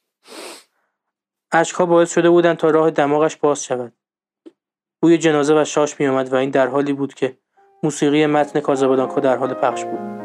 اشکها 1.52 1.86
باعث 1.86 2.14
شده 2.14 2.30
بودند 2.30 2.56
تا 2.56 2.70
راه 2.70 2.90
دماغش 2.90 3.36
باز 3.36 3.64
شود. 3.64 3.92
بوی 5.02 5.18
جنازه 5.18 5.60
و 5.60 5.64
شاش 5.64 6.00
می 6.00 6.06
آمد 6.06 6.32
و 6.32 6.36
این 6.36 6.50
در 6.50 6.66
حالی 6.66 6.92
بود 6.92 7.14
که 7.14 7.38
موسیقی 7.82 8.26
متن 8.26 8.60
کازابلانکا 8.60 9.20
در 9.20 9.36
حال 9.36 9.54
پخش 9.54 9.84
بود. 9.84 10.18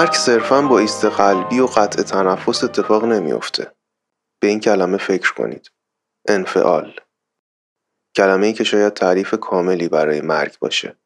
مرگ 0.00 0.12
صرفا 0.12 0.62
با 0.62 0.78
ایست 0.78 1.04
قلبی 1.04 1.60
و 1.60 1.66
قطع 1.66 2.02
تنفس 2.02 2.64
اتفاق 2.64 3.04
نمیافته. 3.04 3.72
به 4.40 4.48
این 4.48 4.60
کلمه 4.60 4.96
فکر 4.96 5.34
کنید. 5.34 5.70
انفعال. 6.28 6.92
کلمه 8.16 8.46
ای 8.46 8.52
که 8.52 8.64
شاید 8.64 8.94
تعریف 8.94 9.34
کاملی 9.34 9.88
برای 9.88 10.20
مرگ 10.20 10.58
باشه. 10.60 10.96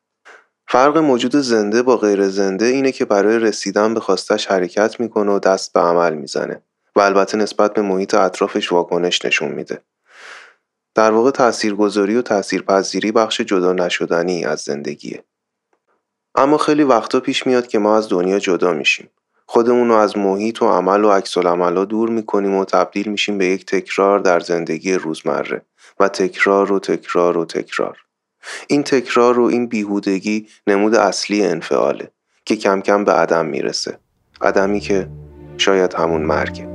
فرق 0.68 0.98
موجود 0.98 1.37
زنده 1.37 1.83
با 1.83 1.96
غیر 1.96 2.28
زنده 2.28 2.66
اینه 2.66 2.92
که 2.92 3.04
برای 3.04 3.38
رسیدن 3.38 3.94
به 3.94 4.00
خواستش 4.00 4.46
حرکت 4.46 5.00
می‌کنه 5.00 5.33
و 5.33 5.38
دست 5.38 5.72
به 5.72 5.80
عمل 5.80 6.14
می‌زنه 6.14 6.62
و 6.96 7.00
البته 7.00 7.37
نسبت 7.37 7.74
به 7.74 7.83
محیط 7.83 8.14
اطرافش 8.14 8.72
واکنش 8.72 9.24
نشون 9.24 9.52
میده. 9.52 9.83
در 10.94 11.11
واقع 11.11 11.30
تاثیرگذاری 11.30 12.16
و 12.16 12.22
تاثیرپذیری 12.22 13.12
بخش 13.12 13.40
جدا 13.40 13.72
نشدنی 13.72 14.44
از 14.44 14.61
زندگیه. 14.61 15.24
اما 16.35 16.59
خیلی 16.59 16.83
وقتا 16.83 17.20
پیش 17.20 17.47
میاد 17.47 17.66
که 17.66 17.79
ما 17.79 17.97
از 17.97 18.09
دنیا 18.09 18.38
جدا 18.38 18.73
میشیم. 18.73 19.11
خودمون 19.47 19.88
رو 19.88 19.94
از 19.94 20.18
محیط 20.18 20.62
و 20.62 20.68
عمل 20.68 21.05
و 21.05 21.11
عکس 21.11 21.38
دور 21.38 22.11
می‌کنیم 22.11 22.55
و 22.55 22.64
تبدیل 22.64 23.09
میشیم 23.09 23.38
به 23.38 23.47
یک 23.47 23.66
تکرار 23.66 24.18
در 24.18 24.40
زندگی 24.40 24.94
روزمره 24.94 25.62
و 26.01 26.09
تکرار 26.09 26.73
و 26.73 26.79
تکرار 26.79 27.38
و 27.38 27.44
تکرار. 27.44 27.99
این 28.68 28.83
تکرار 28.83 29.38
و 29.38 29.44
این 29.44 29.66
بیهودگی 29.66 30.49
نمود 30.66 30.94
اصلی 30.94 31.44
انفعاله 31.44 32.11
که 32.44 32.57
کم 32.57 32.81
کم 32.81 33.05
به 33.05 33.12
عدم 33.12 33.47
می‌رسه. 33.47 33.99
عدمی 34.40 34.81
که 34.81 35.09
شاید 35.59 35.94
همون 35.94 36.23
مرگه. 36.23 36.73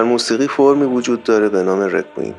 در 0.00 0.06
موسیقی 0.06 0.48
فرمی 0.48 0.84
وجود 0.84 1.22
داره 1.22 1.48
به 1.48 1.62
نام 1.62 1.80
رکویم 1.80 2.34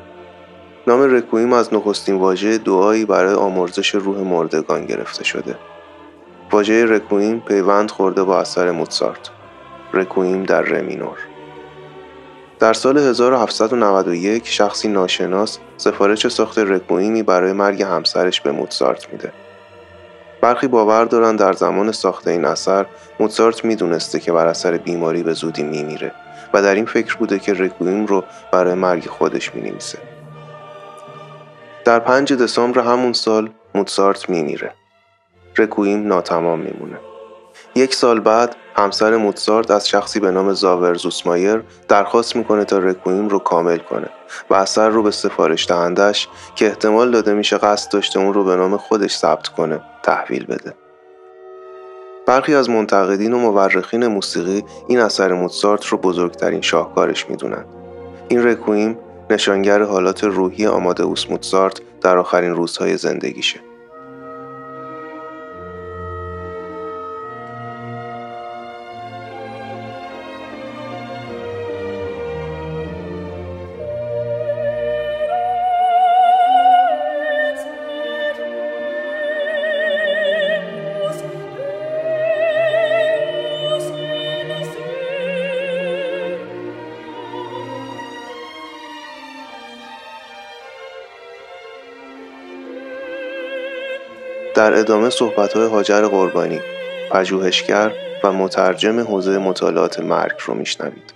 نام 0.86 1.14
رکویم 1.14 1.52
از 1.52 1.74
نخستین 1.74 2.14
واژه 2.14 2.58
دعایی 2.58 3.04
برای 3.04 3.34
آمرزش 3.34 3.94
روح 3.94 4.18
مردگان 4.18 4.86
گرفته 4.86 5.24
شده. 5.24 5.58
واژه 6.52 6.86
رکویم 6.86 7.40
پیوند 7.40 7.90
خورده 7.90 8.24
با 8.24 8.40
اثر 8.40 8.70
موتسارت. 8.70 9.30
رکویم 9.94 10.42
در 10.42 10.62
رمینور 10.62 11.18
در 12.60 12.72
سال 12.72 12.98
1791 12.98 14.48
شخصی 14.48 14.88
ناشناس 14.88 15.58
سفارش 15.76 16.28
ساخت 16.28 16.58
رکویمی 16.58 17.22
برای 17.22 17.52
مرگ 17.52 17.82
همسرش 17.82 18.40
به 18.40 18.52
موتسارت 18.52 19.12
میده. 19.12 19.32
برخی 20.40 20.68
باور 20.68 21.04
دارن 21.04 21.36
در 21.36 21.52
زمان 21.52 21.92
ساخت 21.92 22.28
این 22.28 22.44
اثر 22.44 22.86
موتسارت 23.20 23.64
می‌دونسته 23.64 24.20
که 24.20 24.32
بر 24.32 24.46
اثر 24.46 24.76
بیماری 24.76 25.22
به 25.22 25.32
زودی 25.32 25.62
میمیره. 25.62 26.12
و 26.52 26.62
در 26.62 26.74
این 26.74 26.86
فکر 26.86 27.16
بوده 27.16 27.38
که 27.38 27.54
رکویم 27.54 28.06
رو 28.06 28.24
برای 28.52 28.74
مرگ 28.74 29.06
خودش 29.06 29.54
می 29.54 29.70
نویسه. 29.70 29.98
در 31.84 31.98
5 31.98 32.32
دسامبر 32.32 32.80
همون 32.80 33.12
سال 33.12 33.50
موتسارت 33.74 34.30
میمیره. 34.30 34.74
رکویم 35.58 36.06
ناتمام 36.08 36.58
میمونه. 36.58 36.98
یک 37.74 37.94
سال 37.94 38.20
بعد 38.20 38.56
همسر 38.76 39.16
موتسارت 39.16 39.70
از 39.70 39.88
شخصی 39.88 40.20
به 40.20 40.30
نام 40.30 40.52
زاور 40.52 40.94
زوسمایر 40.94 41.62
درخواست 41.88 42.36
می‌کنه 42.36 42.64
تا 42.64 42.78
رکویم 42.78 43.28
رو 43.28 43.38
کامل 43.38 43.78
کنه 43.78 44.08
و 44.50 44.54
اثر 44.54 44.88
رو 44.88 45.02
به 45.02 45.10
سفارش 45.10 45.66
دهندش 45.66 46.28
که 46.54 46.66
احتمال 46.66 47.10
داده 47.10 47.34
میشه 47.34 47.58
قصد 47.58 47.92
داشته 47.92 48.18
اون 48.18 48.34
رو 48.34 48.44
به 48.44 48.56
نام 48.56 48.76
خودش 48.76 49.16
ثبت 49.16 49.48
کنه 49.48 49.80
تحویل 50.02 50.46
بده. 50.46 50.74
برخی 52.32 52.54
از 52.54 52.70
منتقدین 52.70 53.32
و 53.32 53.38
مورخین 53.38 54.06
موسیقی 54.06 54.64
این 54.88 54.98
اثر 54.98 55.32
موتسارت 55.32 55.86
رو 55.86 55.98
بزرگترین 55.98 56.60
شاهکارش 56.60 57.30
می‌دونن. 57.30 57.64
این 58.28 58.44
رکویم 58.44 58.98
نشانگر 59.30 59.82
حالات 59.82 60.24
روحی 60.24 60.66
آمادئوس 60.66 61.30
موتسارت 61.30 61.80
در 62.00 62.18
آخرین 62.18 62.50
روزهای 62.50 62.96
زندگیشه. 62.96 63.60
ادامه 94.82 95.10
صحبت‌های 95.10 95.66
هاجر 95.66 96.08
قربانی، 96.08 96.60
پژوهشگر 97.10 97.92
و 98.24 98.32
مترجم 98.32 99.00
حوزه 99.00 99.38
مطالعات 99.38 100.00
مرگ 100.00 100.32
رو 100.46 100.54
میشنوید. 100.54 101.14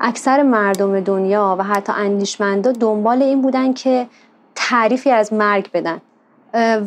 اکثر 0.00 0.42
مردم 0.42 1.00
دنیا 1.00 1.56
و 1.58 1.62
حتی 1.62 1.92
اندیشمندا 1.92 2.72
دنبال 2.72 3.22
این 3.22 3.42
بودن 3.42 3.72
که 3.72 4.06
تعریفی 4.54 5.10
از 5.10 5.32
مرگ 5.32 5.70
بدن 5.72 6.00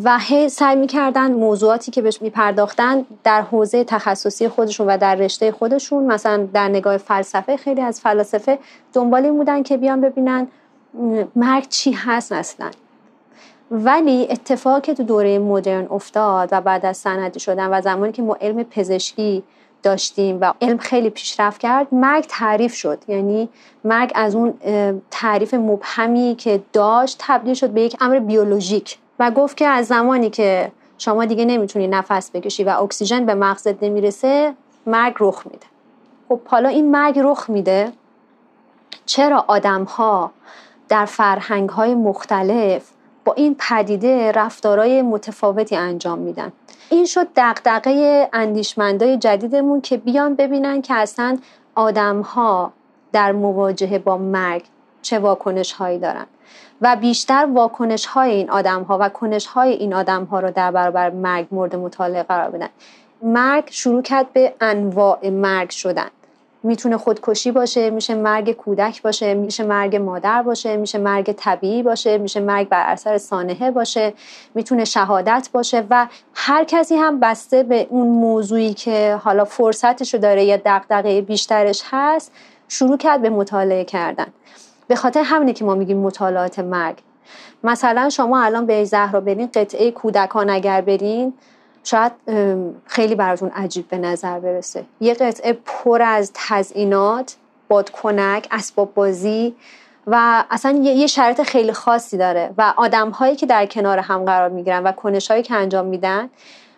و 0.04 0.20
سعی 0.50 0.76
می‌کردن 0.76 1.32
موضوعاتی 1.32 1.92
که 1.92 2.02
بهش 2.02 2.22
میپرداختن 2.22 3.06
در 3.24 3.42
حوزه 3.42 3.84
تخصصی 3.84 4.48
خودشون 4.48 4.88
و 4.88 4.98
در 4.98 5.16
رشته 5.16 5.52
خودشون 5.52 6.06
مثلا 6.06 6.48
در 6.54 6.68
نگاه 6.68 6.98
فلسفه 6.98 7.58
خیلی 7.58 7.82
از 7.82 8.02
فلاسفه 8.02 8.60
دنبال 8.94 9.26
این 9.26 9.38
بودن 9.38 9.64
که 9.64 9.78
بیان 9.78 10.02
ببینن 10.02 10.48
مرگ 11.36 11.68
چی 11.68 11.92
هست 11.92 12.32
اصلا. 12.32 12.72
ولی 13.72 14.28
اتفاقی 14.30 14.82
که 14.82 14.94
تو 14.94 15.04
دوره 15.04 15.40
مدرن 15.40 15.88
افتاد 15.92 16.50
و 16.52 16.62
بعد 16.62 16.86
از 16.86 16.98
سندی 16.98 17.40
شدن 17.40 17.68
و 17.74 17.82
زمانی 17.82 18.12
که 18.12 18.22
ما 18.22 18.38
علم 18.42 18.64
پزشکی 18.64 19.44
داشتیم 19.84 20.38
و 20.42 20.54
علم 20.62 20.78
خیلی 20.78 21.10
پیشرفت 21.10 21.62
کرد 21.62 21.94
مرگ 21.94 22.26
تعریف 22.28 22.74
شد. 22.74 23.00
یعنی 23.08 23.50
مرگ 23.84 24.12
از 24.16 24.36
اون 24.36 24.54
تعریف 25.12 25.54
مبهمی 25.54 26.36
که 26.38 26.62
داشت 26.74 27.18
تبدیل 27.20 27.54
شد 27.54 27.70
به 27.70 27.82
یک 27.82 27.98
امر 28.02 28.20
بیولوژیک. 28.20 28.98
و 29.20 29.32
گفت 29.32 29.58
که 29.58 29.68
از 29.68 29.88
زمانی 29.88 30.30
که 30.30 30.72
شما 30.98 31.26
دیگه 31.26 31.46
نمی‌تونی 31.46 31.88
نفس 31.88 32.32
بکشی 32.32 32.64
و 32.64 32.70
اکسیژن 32.70 33.26
به 33.26 33.34
مغزت 33.34 33.84
نمی‌رسه 33.84 34.54
مرگ 34.86 35.16
رخ 35.20 35.44
میده. 35.46 35.66
خب 36.30 36.40
حالا 36.48 36.70
این 36.70 36.92
مرگ 36.92 37.20
رخ 37.20 37.50
میده؟ 37.50 37.92
چرا 39.06 39.46
آدم 39.48 39.84
ها 39.84 40.32
در 40.90 41.06
فرهنگ 41.06 41.70
های 41.70 41.96
مختلف 41.96 42.90
با 43.26 43.34
این 43.34 43.56
پدیده 43.60 44.32
رفتارهای 44.32 45.02
متفاوتی 45.02 45.76
انجام 45.76 46.20
میدن؟ 46.20 46.52
این 46.90 47.06
شد 47.06 47.28
دقدقه 47.36 48.30
اندیشمندای 48.34 49.18
جدیدمون 49.18 49.82
که 49.82 49.98
بیان 49.98 50.36
ببینن 50.36 50.82
که 50.82 50.94
اصلا 50.94 51.38
آدم 51.76 52.22
ها 52.22 52.74
در 53.14 53.32
مواجهه 53.32 54.00
با 54.00 54.18
مرگ 54.18 54.64
چه 55.02 55.20
واکنش 55.20 55.72
هایی 55.72 56.00
دارن. 56.00 56.26
و 56.82 56.96
بیشتر 56.96 57.48
واکنش 57.54 58.06
های 58.06 58.32
این 58.32 58.50
آدم 58.50 58.84
ها 58.84 58.98
و 59.02 59.10
کنش 59.10 59.46
های 59.46 59.72
این 59.72 59.94
آدم 59.94 60.24
ها 60.24 60.40
رو 60.40 60.52
در 60.52 60.72
برابر 60.72 61.10
مرگ 61.10 61.48
مورد 61.52 61.76
مطالعه 61.76 62.24
قرار 62.24 62.50
بدن. 62.50 62.70
مرگ 63.22 63.68
شروع 63.72 64.02
کرد 64.02 64.34
به 64.34 64.54
انواع 64.62 65.30
مرگ 65.30 65.70
شدن. 65.70 66.10
می‌تونه 66.64 66.98
خودکشی 66.98 67.52
باشه 67.52 67.90
میشه 67.90 68.16
مرگ 68.16 68.52
کودک 68.52 69.02
باشه 69.02 69.34
میشه 69.34 69.64
مرگ 69.64 69.96
مادر 69.96 70.42
باشه 70.42 70.78
میشه 70.78 70.98
مرگ 70.98 71.32
طبیعی 71.32 71.84
باشه 71.84 72.18
میشه 72.18 72.40
مرگ 72.40 72.70
بر 72.70 72.84
اثر 72.86 73.18
سانحه 73.18 73.72
باشه 73.72 74.14
می‌تونه 74.56 74.86
شهادت 74.86 75.50
باشه 75.54 75.84
و 75.90 76.08
هر 76.34 76.64
کسی 76.64 76.96
هم 76.96 77.20
بسته 77.20 77.64
به 77.64 77.88
اون 77.90 78.08
موضوعی 78.08 78.74
که 78.74 79.20
حالا 79.24 79.46
فرصتشو 79.46 80.18
داره 80.18 80.44
یا 80.44 80.58
دغدغه 80.66 81.22
بیشترش 81.22 81.84
هست 81.92 82.32
شروع 82.68 82.98
کرد 82.98 83.22
به 83.22 83.30
مطالعه 83.30 83.86
کردن. 83.86 84.28
به 84.90 84.96
خاطر 84.96 85.22
همینه 85.26 85.54
که 85.54 85.66
ما 85.66 85.76
میگیم 85.76 85.98
مطالعات 85.98 86.60
مرگ. 86.60 86.98
مثلا 87.64 88.10
شما 88.10 88.44
الان 88.44 88.66
به 88.66 88.84
زهرا 88.84 89.20
برین 89.20 89.50
قطعه 89.54 89.92
کودکان 89.92 90.50
اگر 90.50 90.82
برین 90.82 91.34
شاید 91.84 92.12
خیلی 92.86 93.16
براتون 93.16 93.50
عجیب 93.50 93.88
به 93.88 93.98
نظر 93.98 94.40
برسه. 94.40 94.86
یه 95.02 95.14
قطعه 95.14 95.54
پر 95.66 96.02
از 96.02 96.32
تزئینات 96.34 97.36
بادکنک 97.68 98.48
اسباب 98.52 98.94
بازی 98.94 99.56
و 100.08 100.44
اصلا 100.52 100.72
یه 100.72 101.08
شرط 101.08 101.42
خیلی 101.42 101.74
خاصی 101.74 102.18
داره 102.18 102.54
و 102.58 102.74
آدم 102.78 103.10
هایی 103.10 103.36
که 103.36 103.46
در 103.46 103.66
کنار 103.66 104.00
هم 104.00 104.26
قرار 104.26 104.50
می‌گیرن 104.50 104.84
و 104.84 104.92
کنش 104.92 105.32
هایی 105.32 105.44
که 105.44 105.54
انجام 105.56 105.86
میدن 105.86 106.30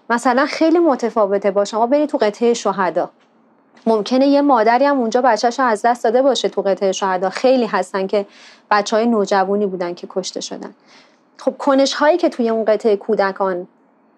مثلا 0.10 0.46
خیلی 0.46 0.80
متفاوته 0.80 1.52
با 1.52 1.66
شما 1.66 1.88
برید 1.88 2.10
تو 2.10 2.18
قطعه 2.18 2.54
شهدا. 2.54 3.10
ممکنه 3.86 4.28
یه 4.28 4.42
مادری 4.42 4.86
هم 4.86 5.00
اونجا 5.00 5.22
بچهش 5.22 5.60
رو 5.60 5.66
از 5.66 5.82
دست 5.86 6.04
داده 6.04 6.22
باشه 6.22 6.50
تو 6.50 6.62
قطعه 6.62 6.92
شهدا. 6.92 7.30
خیلی 7.30 7.66
هستن 7.66 8.08
که 8.08 8.26
بچه 8.72 8.96
های 8.96 9.06
نوجوانی 9.06 9.66
بودن 9.66 9.94
که 9.94 10.08
کشته 10.10 10.42
شدن. 10.42 10.74
خب 11.38 11.58
کنش 11.58 11.94
هایی 11.94 12.18
که 12.18 12.30
توی 12.30 12.50
اون 12.50 12.66
قطعه 12.66 12.96
کودکان 12.96 13.68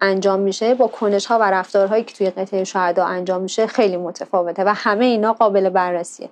انجام 0.00 0.40
میشه 0.40 0.74
با 0.74 0.86
کنش 0.86 1.26
ها 1.26 1.38
و 1.38 1.42
رفتارهایی 1.42 2.04
که 2.04 2.14
توی 2.14 2.30
قطعه 2.30 2.64
شهدا 2.64 3.04
انجام 3.04 3.42
میشه 3.42 3.66
خیلی 3.66 3.96
متفاوته 3.96 4.64
و 4.64 4.74
همه 4.76 5.04
اینا 5.04 5.32
قابل 5.32 5.68
بررسیه. 5.68 6.28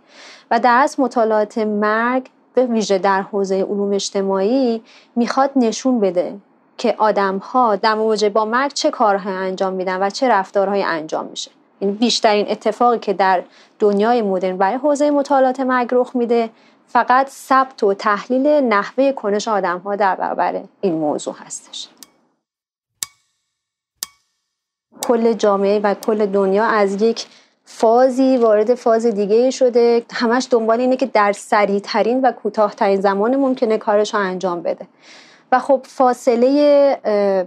و 0.50 0.60
در 0.60 0.78
از 0.82 1.00
مطالعات 1.00 1.58
مرگ 1.58 2.28
به 2.54 2.66
ویژه 2.66 2.98
در 2.98 3.22
حوزه 3.22 3.54
علوم 3.54 3.92
اجتماعی 3.92 4.82
می‌خواد 5.16 5.50
نشون 5.56 6.00
بده 6.00 6.34
که 6.78 6.94
آدم 6.98 7.38
ها 7.38 7.76
در 7.76 7.94
مواجهه 7.94 8.30
با 8.30 8.44
مرگ 8.44 8.72
چه 8.72 8.90
کارهای 8.90 9.34
انجام 9.34 9.72
میدن 9.72 10.02
و 10.02 10.10
چه 10.10 10.28
رفتارهایی 10.28 10.82
انجام 10.82 11.26
میشه. 11.26 11.50
این 11.82 11.92
بیشترین 11.92 12.50
اتفاقی 12.50 12.98
که 12.98 13.12
در 13.12 13.42
دنیای 13.78 14.22
مدرن 14.22 14.56
برای 14.56 14.76
حوزه 14.76 15.10
مطالعات 15.10 15.60
مرگ 15.60 15.88
رخ 15.92 16.16
میده 16.16 16.50
فقط 16.86 17.28
ثبت 17.28 17.82
و 17.82 17.94
تحلیل 17.94 18.46
نحوه 18.46 19.12
کنش 19.12 19.48
آدم 19.48 19.78
ها 19.78 19.96
در 19.96 20.14
برابر 20.14 20.62
این 20.80 20.94
موضوع 20.94 21.34
هستش. 21.38 21.88
کل 25.02 25.32
جامعه 25.32 25.78
و 25.78 25.94
کل 25.94 26.26
دنیا 26.26 26.64
از 26.64 27.02
یک 27.02 27.26
فازی 27.64 28.36
وارد 28.36 28.74
فاز 28.74 29.06
دیگه 29.06 29.50
شده. 29.50 30.02
همش 30.12 30.48
دنبال 30.50 30.80
اینه 30.80 30.96
که 30.96 31.06
در 31.06 31.32
سریع 31.32 31.78
ترین 31.78 32.20
و 32.20 32.32
کوتاهترین 32.32 33.00
زمان 33.00 33.36
ممکنه 33.36 33.78
کارش 33.78 34.14
رو 34.14 34.20
انجام 34.20 34.62
بده. 34.62 34.86
و 35.52 35.58
خب 35.58 35.80
فاصله 35.84 36.98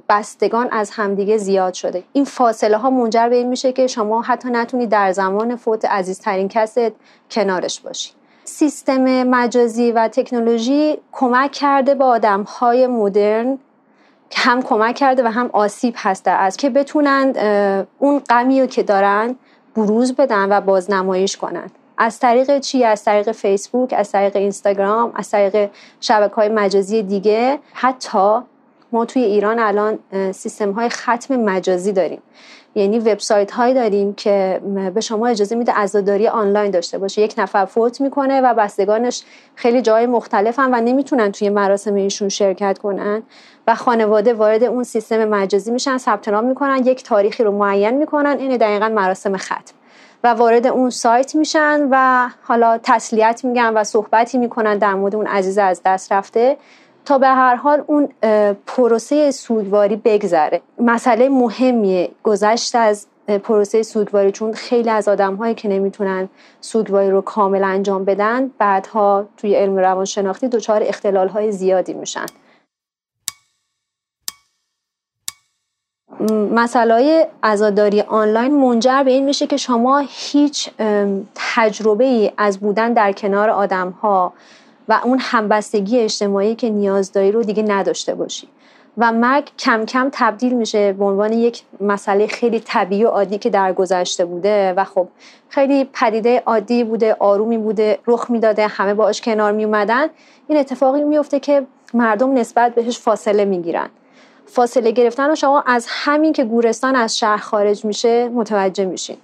بستگان 0.10 0.68
از 0.72 0.91
همدیگه 0.91 1.38
زیاد 1.38 1.74
شده. 1.74 2.03
این 2.14 2.26
فاصله 2.26 2.78
ها 2.78 2.89
منجر 2.89 3.30
به 3.30 3.36
این 3.36 3.47
میشه 3.47 3.72
که 3.72 3.88
شما 3.88 4.22
حتی 4.22 4.49
نتونی 4.49 4.88
در 4.88 5.12
زمان 5.12 5.56
فوت 5.56 5.86
عزیزترین 5.86 6.47
کست 6.47 6.80
کنارش 7.32 7.80
باشی. 7.80 8.12
سیستم 8.43 9.24
مجازی 9.24 9.91
و 9.91 10.08
تکنولوژی 10.08 10.97
کمک 11.12 11.51
کرده 11.51 11.95
به 11.95 12.03
آدم 12.03 12.43
های 12.43 12.88
مدرن 12.88 13.58
هم 14.36 14.62
کمک 14.62 14.95
کرده 14.95 15.24
و 15.24 15.28
هم 15.28 15.49
آسیب 15.53 15.93
هسته 15.97 16.32
از 16.32 16.58
که 16.58 16.70
بتونن 16.70 17.34
اون 17.99 18.20
غمی 18.20 18.62
رو 18.62 18.68
که 18.68 18.84
دارن 18.84 19.36
بروز 19.76 20.16
بدن 20.16 20.58
و 20.58 20.62
بازنمایش 20.62 21.38
کنن. 21.38 21.72
از 21.98 22.20
طریق 22.20 22.60
چی؟ 22.60 22.84
از 22.84 23.04
طریق 23.04 23.32
فیسبوک 23.32 23.93
از 23.98 24.12
طریق 24.12 24.36
اینستاگرام 24.36 25.12
از 25.16 25.30
طریق 25.30 25.70
شبکه 26.00 26.36
های 26.36 26.50
مجازی 26.50 27.04
دیگه. 27.04 27.60
حتی 27.74 28.39
ما 28.91 29.06
توی 29.06 29.24
ایران 29.24 29.60
الان 29.60 30.00
سیستم 30.32 30.72
های 30.72 30.89
ختم 30.89 31.36
مجازی 31.36 31.91
داریم. 31.91 32.22
یعنی 32.78 33.00
وبسایت 33.00 33.52
هایی 33.52 33.74
داریم 33.74 34.14
که 34.14 34.62
به 34.93 35.02
شما 35.02 35.28
اجازه 35.28 35.56
میده 35.56 35.72
عزاداری 35.72 36.28
آنلاین 36.28 36.72
داشته 36.72 36.98
باشه. 36.98 37.22
یک 37.22 37.34
نفر 37.38 37.66
فوت 37.66 38.02
می‌کنه 38.02 38.41
و 38.41 38.54
بستگانش 38.54 39.24
خیلی 39.56 39.82
جای 39.82 40.06
مختلفن 40.06 40.74
و 40.74 40.82
نمی‌تونن 40.82 41.32
توی 41.32 41.50
مراسم 41.50 41.93
ایشون 41.93 42.30
شرکت 42.30 42.78
کنن 42.78 43.24
و 43.68 43.76
خانواده 43.76 44.34
وارد 44.34 44.64
اون 44.64 44.84
سیستم 44.84 45.26
مجازی 45.26 45.72
میشن 45.72 45.98
ثبت 45.98 46.30
نام 46.30 46.46
می‌کنن 46.46 46.82
یک 46.86 47.04
تاریخی 47.04 47.43
رو 47.43 47.52
معین 47.52 47.98
می‌کنن. 47.98 48.38
این 48.39 48.58
دقیقا 48.58 48.89
مراسم 48.89 49.38
ختم. 49.38 49.74
و 50.24 50.28
وارد 50.28 50.68
اون 50.68 50.89
سایت 50.89 51.36
میشن 51.36 51.88
و 51.91 52.30
حالا 52.43 52.80
تسلیت 52.84 53.41
میگن 53.45 53.74
و 53.74 53.84
صحبتی 53.84 54.38
می‌کنن 54.38 54.78
در 54.78 54.93
مورد 54.93 55.16
اون 55.16 55.28
عزیز 55.28 55.57
از 55.57 55.82
دست 55.86 56.11
رفته 56.11 56.57
تا 57.05 57.18
به 57.18 57.28
هر 57.28 57.55
حال 57.55 57.84
اون 57.88 58.09
پروسه 58.68 59.32
سوگواری 59.32 59.95
بگذره. 59.95 60.61
مسئله 60.80 61.30
مهمیه. 61.30 62.11
گذشت 62.24 62.76
از 62.76 63.07
پروسه 63.43 63.84
سوگواری 63.84 64.32
چون 64.32 64.53
خیلی 64.53 64.89
از 64.89 65.07
آدم 65.07 65.36
هایی 65.36 65.55
که 65.55 65.68
نمی‌تونن 65.68 66.30
سوگواری 66.61 67.11
رو 67.11 67.22
کامل 67.22 67.63
انجام 67.63 68.05
بدن 68.05 68.51
بعدها 68.57 69.26
توی 69.38 69.55
علم 69.55 69.78
روانشناختی 69.78 70.47
دچار 70.47 70.84
اختلال 70.84 71.28
های 71.28 71.51
زیادی 71.51 71.93
میشن. 71.93 72.26
مسئله 76.51 77.28
عزاداری 77.43 78.01
آنلاین 78.01 78.53
منجر 78.53 79.03
به 79.03 79.11
این 79.11 79.26
میشه 79.26 79.47
که 79.47 79.57
شما 79.57 80.03
هیچ 80.09 80.70
تجربه 81.36 82.03
ای 82.03 82.32
از 82.38 82.59
بودن 82.59 82.93
در 82.93 83.11
کنار 83.11 83.49
آدم 83.49 83.89
ها 83.89 84.34
و 84.88 84.99
اون 85.03 85.20
همبستگی 85.22 85.99
اجتماعی 85.99 86.55
که 86.55 86.70
نیاز 86.70 87.11
داری 87.11 87.32
رو 87.32 87.43
دیگه 87.43 87.63
نداشته 87.63 88.16
باشی. 88.16 88.47
و 88.97 89.11
مرگ 89.11 89.49
کم 89.59 89.86
کم 89.86 90.09
تبدیل 90.11 90.53
میشه 90.53 90.93
به 90.93 91.05
عنوان 91.05 91.34
یک 91.34 91.63
مسئله 91.82 92.28
خیلی 92.28 92.59
طبیعی 92.59 93.05
و 93.05 93.07
عادی 93.07 93.38
که 93.38 93.49
در 93.49 93.74
گذشته 93.74 94.26
بوده 94.26 94.74
و 94.74 94.84
خب 94.84 95.07
خیلی 95.49 95.89
پدیده 95.93 96.43
عادی 96.45 96.84
بوده 96.84 97.16
آرومی 97.20 97.57
بوده 97.57 97.99
رخ 98.07 98.32
می‌داده 98.32 98.68
همه 98.68 98.93
باش 98.93 99.22
کنار 99.22 99.51
می 99.51 99.66
اومدن 99.66 100.07
این 100.47 100.59
اتفاقی 100.59 101.03
میفته 101.03 101.39
که 101.39 101.66
مردم 101.93 102.34
نسبت 102.34 102.76
بهش 102.76 102.99
فاصله 102.99 103.45
می‌گیرن. 103.45 103.89
فاصله 104.48 104.91
گرفتن 104.91 105.30
رو 105.30 105.36
شما 105.36 105.64
از 105.68 105.86
همین 105.89 106.34
که 106.34 106.43
گورستان 106.43 106.96
از 106.96 107.18
شهر 107.18 107.38
خارج 107.38 107.86
میشه 107.86 108.30
متوجه 108.30 108.86
میشین. 108.86 109.18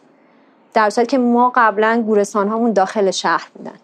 در 0.74 0.90
صورتی 0.90 1.10
که 1.10 1.18
ما 1.18 1.52
قبلا 1.56 2.04
گورستان 2.08 2.48
هامون 2.48 2.74
داخل 2.74 3.12
شهر 3.12 3.48
بودن. 3.54 3.76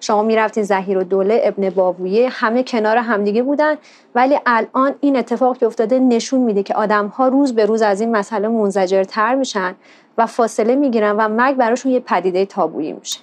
شما 0.00 0.22
می‌رفتین 0.22 0.64
زهیر 0.64 0.98
و 0.98 1.04
دوله 1.04 1.40
ابن 1.44 1.70
باویه 1.70 2.28
همه 2.28 2.62
کنار 2.62 2.96
همدیگه 2.96 3.42
بودن 3.42 3.76
ولی 4.14 4.38
الان 4.46 4.94
این 5.00 5.16
اتفاق 5.16 5.58
که 5.58 5.66
افتاده 5.66 5.98
نشون 5.98 6.40
میده 6.40 6.62
که 6.62 6.74
آدم 6.74 7.06
ها 7.06 7.28
روز 7.28 7.54
به 7.54 7.66
روز 7.66 7.82
از 7.82 8.00
این 8.00 8.16
مسئله 8.16 8.48
منزجرتر 8.48 9.34
میشن 9.34 9.74
و 10.18 10.26
فاصله 10.26 10.76
می‌گیرن 10.76 11.16
و 11.16 11.28
مرگ 11.28 11.56
براشون 11.56 11.92
یه 11.92 12.00
پدیده 12.00 12.46
تابویی 12.46 12.92
میشه. 12.92 13.20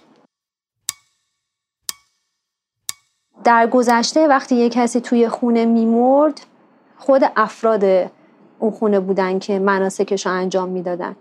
در 3.43 3.67
گذشته 3.67 4.27
وقتی 4.27 4.55
یه 4.55 4.69
کسی 4.69 5.01
توی 5.01 5.29
خونه 5.29 5.65
میمرد 5.65 6.41
خود 6.99 7.21
افراد 7.35 7.83
اون 8.59 8.71
خونه 8.71 8.99
بودن 8.99 9.39
که 9.39 9.59
مناسکش 9.59 10.25
رو 10.25 10.31
انجام 10.31 10.69
می‌دادن. 10.69 11.15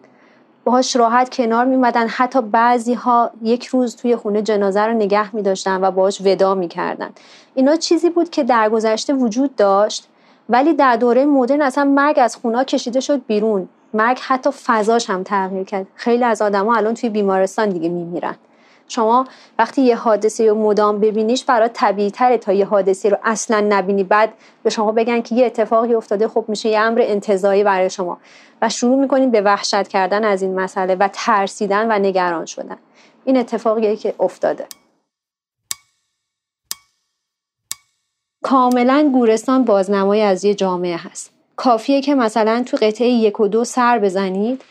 باهاش 0.65 0.97
راحت 0.97 1.35
کنار 1.35 1.65
میمدن 1.65 2.09
حتی 2.09 2.43
بعضی 2.43 2.95
ها 2.95 3.31
یک 3.43 3.67
روز 3.67 3.97
توی 3.97 4.17
خونه 4.17 4.43
جنازه 4.43 4.81
رو 4.81 4.93
نگه 4.93 5.37
می 5.37 5.43
داشتن 5.43 5.85
و 5.85 5.91
باهاش 5.91 6.21
ودا 6.25 6.55
می‌کردن. 6.55 7.11
اینا 7.55 7.77
چیزی 7.77 8.11
بود 8.11 8.31
که 8.31 8.45
در 8.45 8.69
گذشته 8.71 9.13
وجود 9.13 9.57
داشت 9.57 10.09
ولی 10.49 10.75
در 10.75 10.97
دوره 10.97 11.25
مدرن 11.25 11.63
اصلا 11.63 11.85
مرگ 11.85 12.19
از 12.19 12.37
خونه 12.37 12.65
کشیده 12.65 13.01
شد 13.01 13.27
بیرون. 13.27 13.69
مرگ 13.95 14.19
حتی 14.21 14.51
فضاش 14.51 15.11
هم 15.11 15.23
تغییر 15.23 15.65
کرد. 15.65 15.87
خیلی 15.95 16.25
از 16.25 16.43
آدما 16.43 16.77
الان 16.77 16.95
توی 16.95 17.11
بیمارستان 17.11 17.69
دیگه 17.69 17.89
میمیرن. 17.89 18.35
شما 18.89 19.27
وقتی 19.59 19.83
یه 19.83 19.97
حادثه 19.97 20.49
رو 20.49 20.55
مدام 20.55 21.01
ببینیش 21.01 21.45
برای 21.45 21.69
طبیعی 21.69 22.11
تره 22.11 22.39
تا 22.39 22.53
یه 22.53 22.67
حادثه 22.67 23.09
رو 23.09 23.17
اصلا 23.25 23.67
نبینی. 23.69 24.05
بعد 24.05 24.33
به 24.63 24.71
شما 24.71 24.93
بگن 24.93 25.21
که 25.21 25.35
یه 25.35 25.47
اتفاقی 25.47 25.95
افتاده 25.95 26.29
خب 26.29 26.45
میشه 26.49 26.69
یه 26.69 26.79
امر 26.79 27.03
انتظایی 27.03 27.65
برای 27.65 27.91
شما. 27.91 28.19
و 28.63 28.69
شروع 28.69 29.01
می‌کنید 29.01 29.31
به 29.31 29.41
وحشت 29.41 29.89
کردن 29.89 30.25
از 30.25 30.43
این 30.43 30.61
مسئله 30.61 30.95
و 30.95 31.09
ترسیدن 31.13 31.93
و 31.93 31.99
نگران 31.99 32.47
شدن. 32.47 32.77
این 33.25 33.37
اتفاقیه 33.37 33.97
که 33.97 34.15
افتاده. 34.21 34.67
کاملا 38.43 39.11
گورستان 39.13 39.65
بازنمایی 39.65 40.23
از 40.23 40.45
یه 40.45 40.55
جامعه 40.55 40.97
هست. 40.97 41.31
کافیه 41.57 42.01
که 42.01 42.15
مثلا 42.15 42.63
تو 42.67 42.77
قطعه 42.77 43.09
یک 43.09 43.41
و 43.41 43.49
دو 43.49 43.65
سر 43.65 43.99
بزنید 43.99 44.63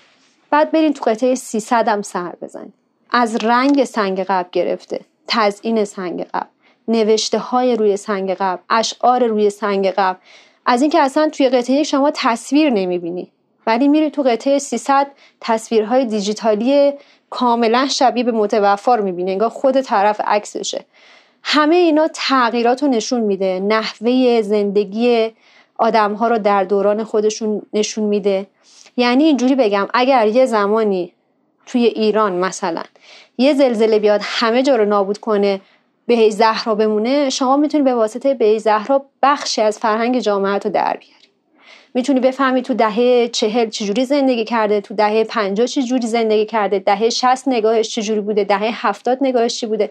بعد 0.49 0.72
برین 0.72 0.93
تو 0.93 1.03
قطعه 1.11 1.36
300 1.36 1.88
هم 1.88 2.01
سر 2.01 2.36
بزنید. 2.41 2.87
از 3.12 3.36
رنگ 3.36 3.84
سنگ 3.84 4.20
قبل 4.20 4.49
گرفته 4.51 4.99
تزئین 5.28 5.86
سنگ 5.86 6.24
قبل 6.34 6.47
نوشته 6.88 7.38
های 7.38 7.76
روی 7.76 7.97
سنگ 7.97 8.32
قبل 8.32 8.62
اشعار 8.70 9.24
روی 9.24 9.49
سنگ 9.49 9.88
قبل 9.88 10.20
از 10.66 10.82
اینکه 10.82 10.99
اصلا 10.99 11.30
توی 11.30 11.49
قطعه 11.49 11.84
شما 11.84 12.12
تصویر 12.16 12.70
نمی‌بینی 12.70 13.32
ولی 13.68 13.88
میری 13.88 14.10
تو 14.10 14.22
قطعه 14.22 14.60
300 14.60 15.08
تصویرهای 15.41 16.05
دیجیتالی 16.05 16.93
کاملا 17.30 17.88
شبیه 17.88 18.24
به 18.24 18.32
متوفا 18.32 18.95
رو 18.95 19.03
می‌بینی 19.03 19.32
انگار 19.32 19.49
خود 19.49 19.82
طرف 19.82 20.22
عکسشه. 20.26 20.86
همه 21.43 21.76
اینا 21.76 22.08
تغییرات 22.14 22.84
رو 22.84 22.89
نشون 22.89 23.22
میده 23.22 23.60
نحوه 23.60 24.41
زندگی 24.41 25.32
آدم 25.78 26.14
ها 26.14 26.28
رو 26.28 26.38
در 26.38 26.64
دوران 26.64 27.03
خودشون 27.03 27.62
نشون 27.74 28.03
میده. 28.03 28.47
یعنی 28.97 29.24
اینجوری 29.24 29.55
بگم 29.55 29.88
اگر 29.93 30.28
یه 30.28 30.45
زمانی 30.45 31.14
توی 31.68 31.86
ایران 31.86 32.34
مثلا. 32.34 32.84
یه 33.38 33.53
زلزله 33.53 33.99
بیاد 33.99 34.22
همه 34.24 34.63
جا 34.63 34.76
رو 34.76 34.86
نابود 34.86 35.18
کنه 35.18 35.61
به 36.07 36.30
زهرا 36.30 36.76
بمونه 36.76 37.30
شما 37.30 37.57
می‌تونی 37.57 37.84
به 37.84 37.93
واسطه 37.93 38.34
به 38.34 38.57
زهرا 38.57 39.05
بخشی 39.24 39.61
از 39.61 39.80
فرهنگ 39.80 40.20
جامعه 40.20 40.53
رو 40.53 40.70
در 40.72 40.97
می‌تونی 41.94 42.20
بفهمی 42.20 42.62
تو 42.62 42.74
دهه 42.74 43.28
چهل 43.28 43.70
چجوری 43.70 44.06
زندگی 44.06 44.44
کرده 44.46 44.82
تو 44.82 44.94
دهه 44.94 45.24
پنجاه 45.24 45.68
چجوری 45.68 46.08
زندگی 46.08 46.46
کرده 46.46 46.80
دهه 46.80 47.10
شست 47.10 47.48
نگاهش 47.48 47.90
چجوری 47.90 48.22
بوده 48.22 48.44
دهه 48.44 48.88
هفتاد 48.88 49.18
نگاهش 49.22 49.60
چی 49.60 49.66
بوده. 49.66 49.90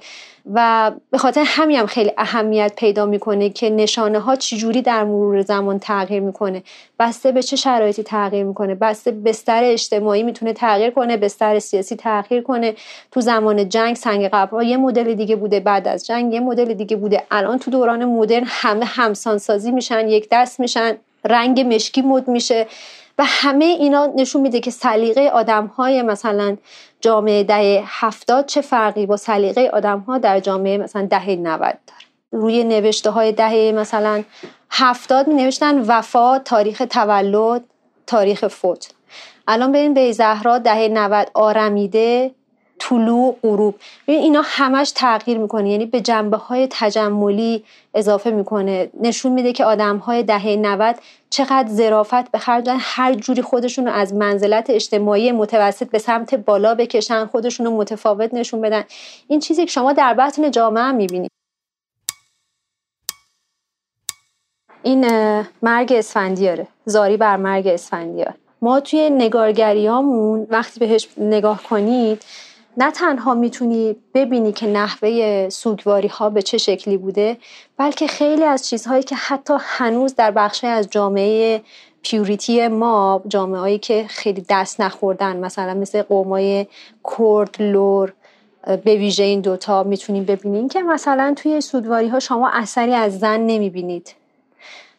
و 0.55 0.93
به 1.11 1.19
خاطر 1.19 1.45
همین 1.47 1.79
هم 1.79 1.87
خیلی 1.87 2.13
اهمیت 2.19 2.73
پیدا 2.77 3.07
می‌کنه 3.07 3.51
که 3.51 3.71
نشانه 3.71 4.19
ها 4.19 4.37
چجوری 4.37 4.83
در 4.83 5.05
مرور 5.05 5.43
زمان 5.43 5.79
تغییر 5.79 6.21
می‌کنه. 6.21 6.63
بسته 6.99 7.33
به 7.33 7.43
چه 7.43 7.57
شرایطی 7.57 8.03
تغییر 8.03 8.45
می‌کنه؟ 8.45 8.75
بسته 8.75 9.11
بستر 9.13 9.65
اجتماعی 9.65 10.23
می‌تونه 10.23 10.53
تغییر 10.53 10.91
کنه 10.91 11.17
بستر 11.17 11.59
سیاسی 11.59 11.97
تغییر 11.97 12.43
کنه. 12.43 12.75
تو 13.11 13.21
زمان 13.21 13.69
جنگ 13.69 13.97
سنگ 13.97 14.29
قبرها 14.33 14.63
یه 14.63 14.77
مدل 14.77 15.15
دیگه 15.15 15.37
بوده 15.37 15.61
بعد 15.61 15.89
از 15.89 16.07
جنگ 16.07 16.33
یه 16.33 16.41
مدل 16.41 16.75
دیگه 16.75 16.97
بوده. 16.97 17.23
الان 17.31 17.59
تو 17.59 17.71
دوران 17.71 18.05
مدرن 18.05 18.45
همه 18.47 18.85
همسانسازی 18.85 19.73
میشن 19.73 20.09
یک 20.09 20.29
دست 20.31 20.61
میشن. 20.61 20.97
رنگ 21.27 21.75
مشکی 21.75 22.03
مد 22.03 22.29
میشه 22.29 22.67
و 23.19 23.25
همه 23.27 23.65
اینا 23.65 24.07
نشون 24.07 24.43
میده 24.43 24.61
که 24.61 24.71
سلیقه 24.71 25.21
آدم 25.21 25.67
های 25.67 26.03
مثلا 26.03 26.57
جامعه 27.01 27.45
دهه 27.45 27.85
هفتاد 27.87 28.47
چه 28.47 28.61
فرقی 28.61 29.07
با 29.07 29.17
سلیقه 29.17 29.71
آدم 29.73 29.99
ها 29.99 30.19
در 30.19 30.41
جامعه 30.41 30.79
مثلا 30.79 31.07
دهه 31.11 31.31
90 31.31 31.61
داره. 31.61 32.07
روی 32.33 32.65
نوشته 32.65 33.11
های 33.11 33.33
دهه 33.33 33.73
مثلا 33.75 34.25
هفتاد 34.71 35.29
می 35.29 35.35
نوشتن 35.35 35.79
وفا 35.79 36.39
تاریخ 36.39 36.83
تولد 36.91 37.65
تاریخ 38.07 38.49
فوت. 38.49 38.91
الان 39.49 39.73
بریم 39.73 39.95
به 39.95 40.13
زهرا 40.13 40.59
دهه 40.59 40.89
90 40.89 41.31
آرمیده 41.35 42.31
طلوع 42.79 43.37
غروب. 43.43 43.75
ببین 44.09 44.21
اینا 44.21 44.43
همش 44.45 44.91
تغییر 44.91 45.39
می‌کنه. 45.39 45.71
یعنی 45.71 45.87
به 45.87 46.01
جنبه 46.01 46.37
های 46.37 46.69
تجملی 46.71 47.65
اضافه 47.95 48.31
می‌کنه. 48.31 48.91
نشون 49.01 49.33
میده 49.33 49.53
که 49.53 49.65
آدم 49.65 49.97
های 49.97 50.23
دهه 50.23 50.57
90 50.57 50.97
چقدر 51.31 51.69
ظرافت 51.69 52.31
به 52.31 52.39
خرج 52.39 52.69
هر 52.79 53.15
جوری 53.15 53.43
خودشون 53.43 53.87
رو 53.87 53.93
از 53.93 54.15
منزلت 54.15 54.71
اجتماعی 54.71 55.33
متوسط 55.33 55.91
به 55.91 55.99
سمت 55.99 56.35
بالا 56.35 56.75
بکشن 56.75 57.27
خودشون 57.27 57.67
رو 57.67 57.77
متفاوت 57.77 58.35
نشون 58.35 58.61
بدن. 58.61 58.85
این 59.29 59.41
چیزی 59.41 59.65
که 59.65 59.71
شما 59.71 59.93
در 59.93 60.15
بطن 60.15 60.51
جامعه 60.51 60.83
هم 60.83 60.95
می‌بینید. 60.95 61.31
این 64.83 65.05
مرگ 65.63 65.93
اسفندیاره. 65.93 66.67
زاری 66.85 67.17
بر 67.17 67.37
مرگ 67.37 67.67
اسفندیار. 67.67 68.35
ما 68.63 68.81
توی 68.81 69.11
نگارگریامون 69.11 70.47
وقتی 70.51 70.81
بهش 70.81 71.09
نگاه 71.17 71.63
کنید 71.63 72.23
نه 72.77 72.91
تنها 72.91 73.35
می‌تونی 73.35 73.97
ببینی 74.15 74.53
که 74.53 74.67
نحوه 74.67 75.49
سوگواری 75.49 76.09
ها 76.09 76.31
به 76.31 76.43
چه 76.43 76.59
شکلی 76.59 76.97
بوده 76.97 77.37
بلکه 77.77 78.07
خیلی 78.07 78.45
از 78.45 78.69
چیزهایی 78.69 79.03
که 79.03 79.15
حتی 79.15 79.55
هنوز 79.61 80.15
در 80.15 80.31
بخشی 80.31 80.67
از 80.67 80.91
جامعه 80.91 81.63
پیوریتی 82.03 82.69
ما 82.69 83.23
جامعه 83.29 83.61
هایی 83.61 83.79
که 83.79 84.05
خیلی 84.09 84.47
دست 84.49 84.81
نخوردن 84.81 85.37
مثلا 85.37 85.75
مثل 85.75 86.03
قومای 86.03 86.67
کرد 87.19 87.57
لور 87.63 88.13
به 88.85 88.97
ویژه 88.97 89.25
این 89.25 89.41
دوتا 89.41 89.83
می‌تونیم 89.83 90.25
ببینیم 90.25 90.69
که 90.69 90.83
مثلا 90.83 91.35
توی 91.37 91.61
سوگواری 91.61 92.09
ها 92.09 92.21
شما 92.21 92.51
اثری 92.53 92.95
از 92.95 93.19
زن 93.19 93.41
نمی‌بینید. 93.41 94.15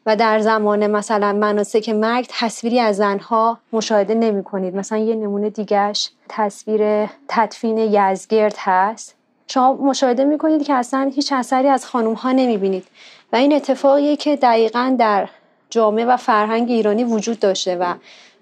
و 0.08 0.16
در 0.16 0.40
زمان 0.40 0.88
مثلا 0.88 1.34
مناسک 1.34 1.90
مرگ 1.90 2.26
تصویری 2.30 2.80
از 2.80 2.96
زنها 2.98 3.58
مشاهده 3.74 4.14
نمی 4.14 4.44
کنید 4.44 4.76
مثلا 4.76 4.98
یه 4.98 5.16
نمونه 5.16 5.50
دیگهش 5.50 6.10
تصویر 6.30 7.10
تدفین 7.28 7.78
یزگرد 7.78 8.56
هست. 8.58 9.16
شما 9.48 9.74
مشاهده 9.74 10.26
می 10.26 10.38
کنید 10.38 10.64
که 10.64 10.74
اصلا 10.74 11.12
هیچ 11.16 11.34
اثری 11.34 11.68
از 11.68 11.86
خانوم 11.86 12.14
ها 12.14 12.32
نمی 12.32 12.58
بینید 12.58 12.88
و 13.34 13.36
این 13.36 13.54
اتفاقیه 13.54 14.16
که 14.16 14.36
دقیقا 14.36 14.96
در 15.00 15.30
جامعه 15.70 16.06
و 16.06 16.18
فرهنگ 16.18 16.70
ایرانی 16.70 17.04
وجود 17.04 17.40
داشته 17.40 17.76
و 17.76 17.94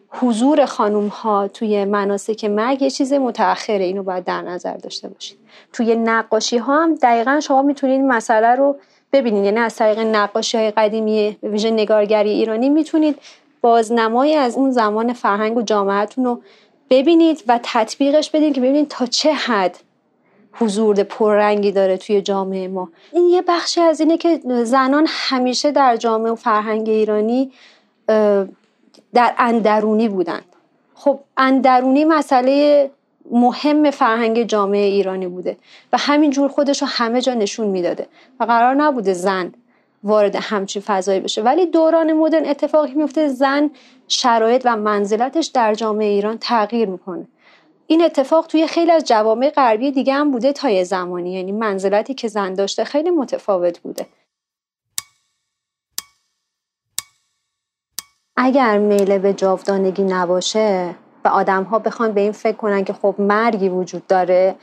حضور 0.09 0.65
خانوم 0.65 1.07
ها 1.07 1.47
توی 1.47 1.85
مناسک 1.85 2.45
مرگ 2.45 2.81
یه 2.81 2.89
چیز 2.89 3.13
متأخره. 3.13 3.83
اینو 3.83 4.03
باید 4.03 4.23
در 4.23 4.41
نظر 4.41 4.77
داشته 4.77 5.07
باشید. 5.07 5.37
توی 5.73 5.95
نقاشی 5.95 6.57
ها 6.57 6.83
هم 6.83 6.95
دقیقا 6.95 7.39
شما 7.39 7.61
می‌تونید 7.61 8.01
مسئله 8.01 8.55
رو 8.55 8.75
ببینید 9.15 9.45
یعنی 9.45 9.59
از 9.59 9.75
طریق 9.75 9.99
نقاشی 9.99 10.57
های 10.57 10.71
قدیمی 10.71 11.37
به 11.41 11.49
ویژه 11.49 11.71
نگارگری 11.71 12.29
ایرانی 12.29 12.69
می‌تونید 12.69 13.17
بازنمایی 13.61 14.33
از 14.33 14.55
اون 14.55 14.71
زمان 14.71 15.13
فرهنگ 15.13 15.57
و 15.57 15.61
جامعهتون 15.61 16.25
رو 16.25 16.41
ببینید 16.89 17.43
و 17.47 17.59
تطبیقش 17.63 18.29
بدین 18.29 18.53
که 18.53 18.61
ببینید 18.61 18.87
تا 18.87 19.05
چه 19.05 19.33
حد 19.33 19.77
حضور 20.53 21.03
پررنگی 21.03 21.71
داره 21.71 21.97
توی 21.97 22.21
جامعه 22.21 22.67
ما. 22.67 22.89
این 23.13 23.29
یه 23.29 23.41
بخشی 23.41 23.81
از 23.81 23.99
اینه 23.99 24.17
که 24.17 24.39
زنان 24.63 25.05
همیشه 25.09 25.71
در 25.71 25.95
جامعه 25.97 26.31
و 26.31 26.35
فرهنگ 26.35 26.89
ایرانی 26.89 27.51
در 29.13 29.33
اندرونی 29.37 30.09
بودن. 30.09 30.41
خب 30.95 31.19
اندرونی 31.37 32.05
مسئله 32.05 32.91
مهم 33.31 33.91
فرهنگ 33.91 34.43
جامعه 34.43 34.85
ایرانی 34.85 35.27
بوده 35.27 35.57
و 35.93 35.97
همینجور 35.97 36.49
خودش 36.49 36.81
رو 36.81 36.87
همه 36.91 37.21
جا 37.21 37.33
نشون 37.33 37.67
می‌داده 37.67 38.07
و 38.39 38.43
قرار 38.43 38.73
نبوده 38.75 39.13
زن 39.13 39.53
وارد 40.03 40.35
همچین 40.35 40.81
فضایی 40.81 41.19
بشه. 41.19 41.41
ولی 41.41 41.65
دوران 41.65 42.13
مدرن 42.13 42.45
اتفاقی 42.45 42.93
میفته 42.93 43.27
زن 43.27 43.69
شرایط 44.07 44.61
و 44.65 44.75
منزلتش 44.75 45.45
در 45.45 45.73
جامعه 45.73 46.07
ایران 46.07 46.37
تغییر 46.37 46.89
می‌کنه. 46.89 47.27
این 47.87 48.01
اتفاق 48.01 48.47
توی 48.47 48.67
خیلی 48.67 48.91
از 48.91 49.03
جوامع 49.03 49.49
غربی 49.49 49.91
دیگه 49.91 50.13
هم 50.13 50.31
بوده 50.31 50.53
تا 50.53 50.69
یه 50.69 50.83
زمانی. 50.83 51.33
یعنی 51.33 51.51
منزلتی 51.51 52.13
که 52.13 52.27
زن 52.27 52.53
داشته 52.53 52.83
خیلی 52.83 53.09
متفاوت 53.09 53.79
بوده. 53.79 54.05
اگر 58.37 58.77
میل 58.77 59.17
به 59.17 59.33
جاودانگی 59.33 60.03
نباشه 60.03 60.95
و 61.25 61.27
آدم 61.27 61.63
ها 61.63 61.79
بخوان 61.79 62.11
به 62.11 62.21
این 62.21 62.31
فکر 62.31 62.55
کنن 62.55 62.83
که 62.83 62.93
خب 62.93 63.15
مرگی 63.19 63.69
وجود 63.69 64.07
داره 64.07 64.55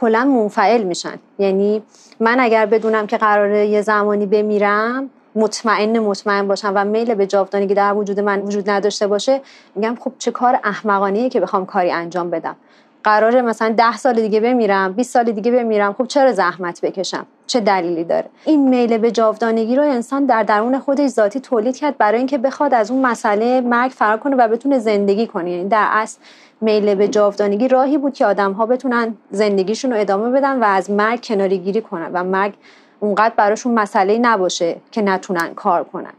کلا 0.00 0.24
منفعل 0.24 0.82
میشن. 0.82 1.18
یعنی 1.38 1.82
من 2.20 2.40
اگر 2.40 2.66
بدونم 2.66 3.06
که 3.06 3.16
قراره 3.16 3.66
یه 3.66 3.82
زمانی 3.82 4.26
بمیرم 4.26 5.10
مطمئن 5.34 5.98
مطمئن 5.98 6.48
باشم 6.48 6.72
و 6.74 6.84
میل 6.84 7.14
به 7.14 7.26
جاودانگی 7.26 7.74
در 7.74 7.94
وجود 7.94 8.20
من 8.20 8.40
وجود 8.40 8.70
نداشته 8.70 9.06
باشه 9.06 9.40
میگم 9.74 9.96
خب 10.00 10.12
چه 10.18 10.30
کار 10.30 10.60
احمقانه 10.64 11.28
که 11.28 11.40
بخوام 11.40 11.66
کاری 11.66 11.90
انجام 11.90 12.30
بدم. 12.30 12.56
قراره 13.04 13.42
مثلا 13.42 13.74
ده 13.76 13.96
سال 13.96 14.14
دیگه 14.14 14.40
بمیرم 14.40 14.92
20 14.92 15.12
سال 15.12 15.24
دیگه 15.24 15.52
بمیرم 15.52 15.92
خب 15.92 16.06
چرا 16.06 16.32
زحمت 16.32 16.80
بکشم؟ 16.80 17.26
چه 17.46 17.60
دلیلی 17.60 18.04
داره؟ 18.04 18.30
این 18.44 18.68
میل 18.68 18.98
به 18.98 19.10
جاودانگی 19.10 19.76
رو 19.76 19.82
انسان 19.82 20.26
در 20.26 20.42
درون 20.42 20.78
خودش 20.78 21.08
ذاتی 21.08 21.40
تولید 21.40 21.76
کرد 21.76 21.98
برای 21.98 22.18
اینکه 22.18 22.38
بخواد 22.38 22.74
از 22.74 22.90
اون 22.90 23.06
مسئله 23.06 23.60
مرگ 23.60 23.90
فرار 23.90 24.18
کنه 24.18 24.36
و 24.36 24.48
بتونه 24.48 24.78
زندگی 24.78 25.26
کنه. 25.26 25.50
یعنی 25.50 25.68
در 25.68 25.88
اصل 25.90 26.18
میل 26.60 26.94
به 26.94 27.08
جاودانگی 27.08 27.68
راهی 27.68 27.98
بود 27.98 28.14
که 28.14 28.26
آدم 28.26 28.52
ها 28.52 28.66
بتونن 28.66 29.16
زندگیشون 29.30 29.92
رو 29.92 30.00
ادامه 30.00 30.30
بدن 30.30 30.60
و 30.60 30.64
از 30.64 30.90
مرگ 30.90 31.24
کناری 31.24 31.58
گیری 31.58 31.80
کنن 31.80 32.10
و 32.12 32.24
مرگ 32.24 32.54
اونقدر 33.00 33.34
براشون 33.36 33.74
مسئله 33.74 34.18
نباشه 34.18 34.76
که 34.90 35.02
نتونن 35.02 35.54
کار 35.54 35.84
کنن. 35.84 36.12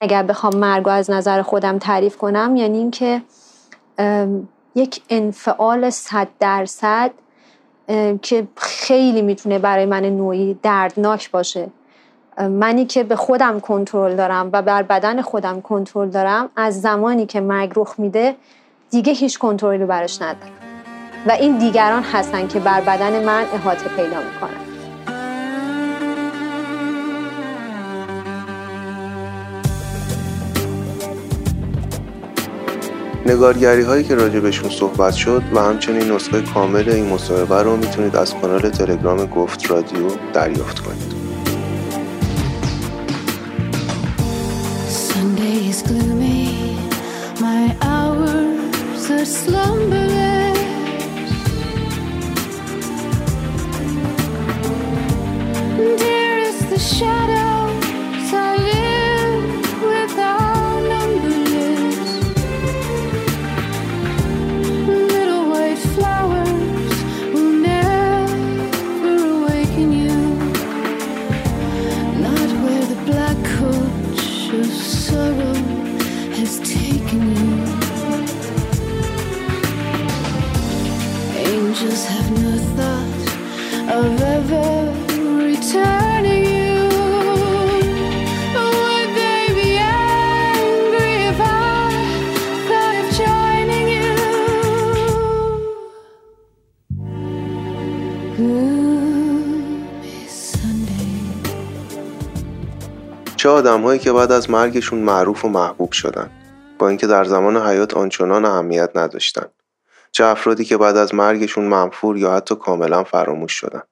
اگر 0.00 0.22
بخوام 0.22 0.56
مرگ 0.56 0.88
از 0.88 1.10
نظر 1.10 1.42
خودم 1.42 1.78
تعریف 1.78 2.16
کنم 2.16 2.56
یعنی 2.56 2.78
اینکه 2.78 3.22
یک 4.74 5.02
انفعال 5.10 5.90
صد 5.90 6.28
درصد 6.40 7.10
که 8.22 8.46
خیلی 8.56 9.22
می‌تونه 9.22 9.58
برای 9.58 9.86
من 9.86 10.04
نوعی 10.04 10.58
دردناک 10.62 11.30
باشه. 11.30 11.68
منی 12.38 12.84
که 12.84 13.04
به 13.04 13.16
خودم 13.16 13.60
کنترل 13.60 14.16
دارم 14.16 14.50
و 14.52 14.62
بر 14.62 14.82
بدن 14.82 15.22
خودم 15.22 15.60
کنترل 15.60 16.08
دارم 16.08 16.50
از 16.56 16.80
زمانی 16.80 17.26
که 17.26 17.40
مرگ 17.40 17.72
رخ 17.76 17.94
میده 17.98 18.36
دیگه 18.90 19.12
هیچ 19.12 19.38
کنترلی 19.38 19.84
براش 19.84 20.22
ندارم. 20.22 20.52
و 21.26 21.30
این 21.30 21.58
دیگران 21.58 22.02
هستن 22.02 22.48
که 22.48 22.60
بر 22.60 22.80
بدن 22.80 23.24
من 23.24 23.44
احاطه 23.54 23.88
پیدا 23.88 24.16
می‌کنن. 24.18 24.71
نگارگری 33.26 33.82
هایی 33.82 34.04
که 34.04 34.14
راجبشون 34.14 34.70
صحبت 34.70 35.14
شد 35.14 35.42
و 35.54 35.60
همچنین 35.60 36.10
نسخه 36.10 36.42
کامل 36.42 36.88
این 36.88 37.08
مصاحبه 37.08 37.62
رو 37.62 37.76
می‌تونید 37.76 38.16
از 38.16 38.34
کانال 38.34 38.70
تلگرام 38.70 39.26
گفت 39.26 39.70
رادیو 39.70 40.08
دریافت 40.32 40.78
کنید. 40.78 41.12
Sunday 45.08 45.72
چه 103.42 103.48
آدمهایی 103.48 103.98
که 103.98 104.12
بعد 104.12 104.32
از 104.32 104.50
مرگشون 104.50 104.98
معروف 104.98 105.44
و 105.44 105.48
محبوب 105.48 105.92
شدن. 105.92 106.30
با 106.78 106.88
اینکه 106.88 107.06
در 107.06 107.24
زمان 107.24 107.56
حیات 107.56 107.94
آنچنان 107.94 108.44
اهمیت 108.44 108.90
نداشتن. 108.94 109.46
چه 110.12 110.24
افرادی 110.24 110.64
که 110.64 110.76
بعد 110.76 110.96
از 110.96 111.14
مرگشون 111.14 111.64
منفور 111.64 112.16
یا 112.16 112.32
حتی 112.32 112.54
کاملا 112.54 113.04
فراموش 113.04 113.52
شدن. 113.52 113.82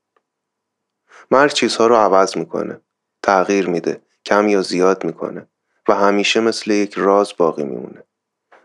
مرگ 1.30 1.52
چیزها 1.52 1.86
رو 1.86 1.96
عوض 1.96 2.36
می‌کنه 2.36 2.80
تغییر 3.22 3.68
میده 3.68 4.02
کم 4.26 4.48
یا 4.48 4.62
زیاد 4.62 5.04
می‌کنه 5.04 5.46
و 5.88 5.94
همیشه 5.94 6.40
مثل 6.40 6.70
یک 6.70 6.94
راز 6.96 7.32
باقی 7.36 7.64
میمونه 7.64 8.04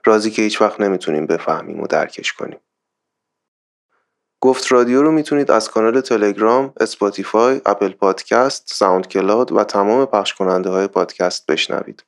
رازی 0.06 0.32
که 0.32 0.42
هیچ 0.42 0.62
وقت 0.62 0.82
نمی‌تونیم 0.82 1.26
بفهمیم 1.26 1.82
و 1.82 1.88
درکش 1.88 2.34
کنیم 2.34 2.60
گفت 4.42 4.72
رادیو 4.72 5.02
رو 5.02 5.12
می‌تونید 5.12 5.52
از 5.52 5.70
کانال 5.70 6.02
تلگرام، 6.02 6.74
Spotify، 6.80 7.62
Apple 7.66 7.90
Podcast، 7.90 8.64
SoundCloud 8.68 9.52
و 9.52 9.64
تمام 9.64 10.06
پخش 10.06 10.34
کننده 10.34 10.70
های 10.70 10.88
پادکست 10.88 11.46
بشنوید. 11.46 12.04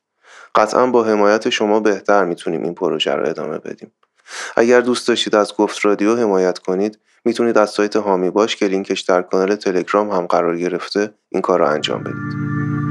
قطعا 0.54 0.86
با 0.86 1.04
حمایت 1.04 1.50
شما 1.50 1.80
بهتر 1.80 2.24
می‌تونیم 2.24 2.62
این 2.62 2.74
پروژه 2.74 3.14
رو 3.14 3.28
ادامه 3.28 3.58
بدیم. 3.58 3.92
اگر 4.56 4.80
دوست 4.80 5.08
داشتید 5.08 5.34
از 5.34 5.54
گفت 5.54 5.84
رادیو 5.84 6.16
حمایت 6.16 6.58
کنید 6.58 6.98
می‌تونید 7.24 7.58
از 7.58 7.70
سایت 7.70 7.96
هامی 7.96 8.30
باش 8.30 8.56
که 8.56 8.66
لینکش 8.66 9.00
در 9.00 9.22
کانال 9.22 9.56
تلگرام 9.56 10.10
هم 10.10 10.26
قرار 10.26 10.56
گرفته 10.56 11.14
این 11.28 11.42
کار 11.42 11.58
رو 11.58 11.66
انجام 11.66 12.02
بدید. 12.02 12.87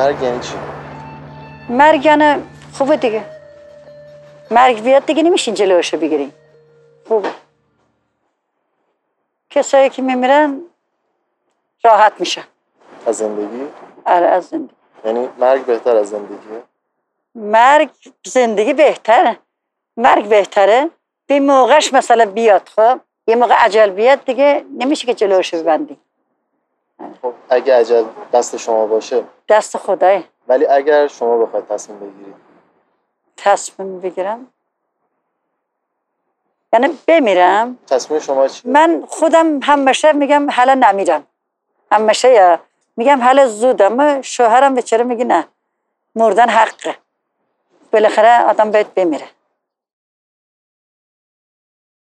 مرگ 0.00 0.22
یعنی 0.22 0.40
چی؟ 0.40 0.54
مرگ 1.68 2.04
یعنی 2.04 2.42
خوبه 2.72 2.96
دیگه. 2.96 3.24
مرگ 4.50 4.82
بیاد 4.82 5.06
دیگه 5.06 5.22
نمیشین 5.22 5.54
جلوشو 5.54 5.96
بگیریم 5.96 6.32
خوبه. 7.08 7.28
کسایی 9.50 9.90
که 9.90 10.02
میمیرن 10.02 10.60
راحت 11.84 12.12
میشن. 12.18 12.44
از 13.06 13.16
زندگی؟ 13.16 13.66
آره 14.06 14.26
از 14.26 14.44
زندگی. 14.44 14.74
یعنی 15.04 15.28
مرگ 15.38 15.64
بهتر 15.64 15.96
از 15.96 16.08
زندگیه؟ 16.08 16.62
مرگ 17.34 17.90
زندگی 18.24 18.72
بهتره. 18.74 19.38
مرگ 19.96 20.28
بهتره. 20.28 20.90
به 21.26 21.40
موقعش 21.40 21.92
مثلا 21.92 22.26
بیاد 22.26 22.68
خب؟ 22.76 23.00
یه 23.26 23.36
موقع 23.36 23.54
عجل 23.54 23.90
بیاد 23.90 24.24
دیگه 24.24 24.64
نمیشه 24.78 25.06
که 25.06 25.14
جلوشو 25.14 25.56
ببندی. 25.56 25.98
خب 27.22 27.32
اگه 27.48 27.74
عجل 27.74 28.04
دست 28.32 28.56
شما 28.56 28.86
باشه. 28.86 29.24
دست 29.48 29.76
خدای. 29.76 30.24
ولی 30.48 30.66
اگر 30.66 31.06
شما 31.06 31.38
بخواید 31.38 31.66
تصمیم 31.68 31.98
بگیرید. 31.98 32.34
تصمیم 33.36 34.00
بگیرم؟ 34.00 34.46
یعنی 36.72 36.98
بمیرم؟ 37.06 37.78
تصمیم 37.86 38.20
شما 38.20 38.48
چیه؟ 38.48 38.70
من 38.70 39.04
خودم 39.08 39.60
همیشه 39.62 40.12
میگم 40.12 40.50
حالا 40.50 40.74
نمیرم. 40.74 41.26
همیشه 41.92 42.32
یا 42.32 42.58
میگم 42.96 43.22
حالا 43.22 43.46
زود 43.46 43.82
اما 43.82 44.22
شوهرم 44.22 44.74
بیچاره 44.74 45.04
میگه 45.04 45.24
نه؟ 45.24 45.44
مردن 46.14 46.48
حقه. 46.48 46.96
بالاخره 47.92 48.44
آدم 48.44 48.70
باید 48.70 48.94
بمیره. 48.94 49.26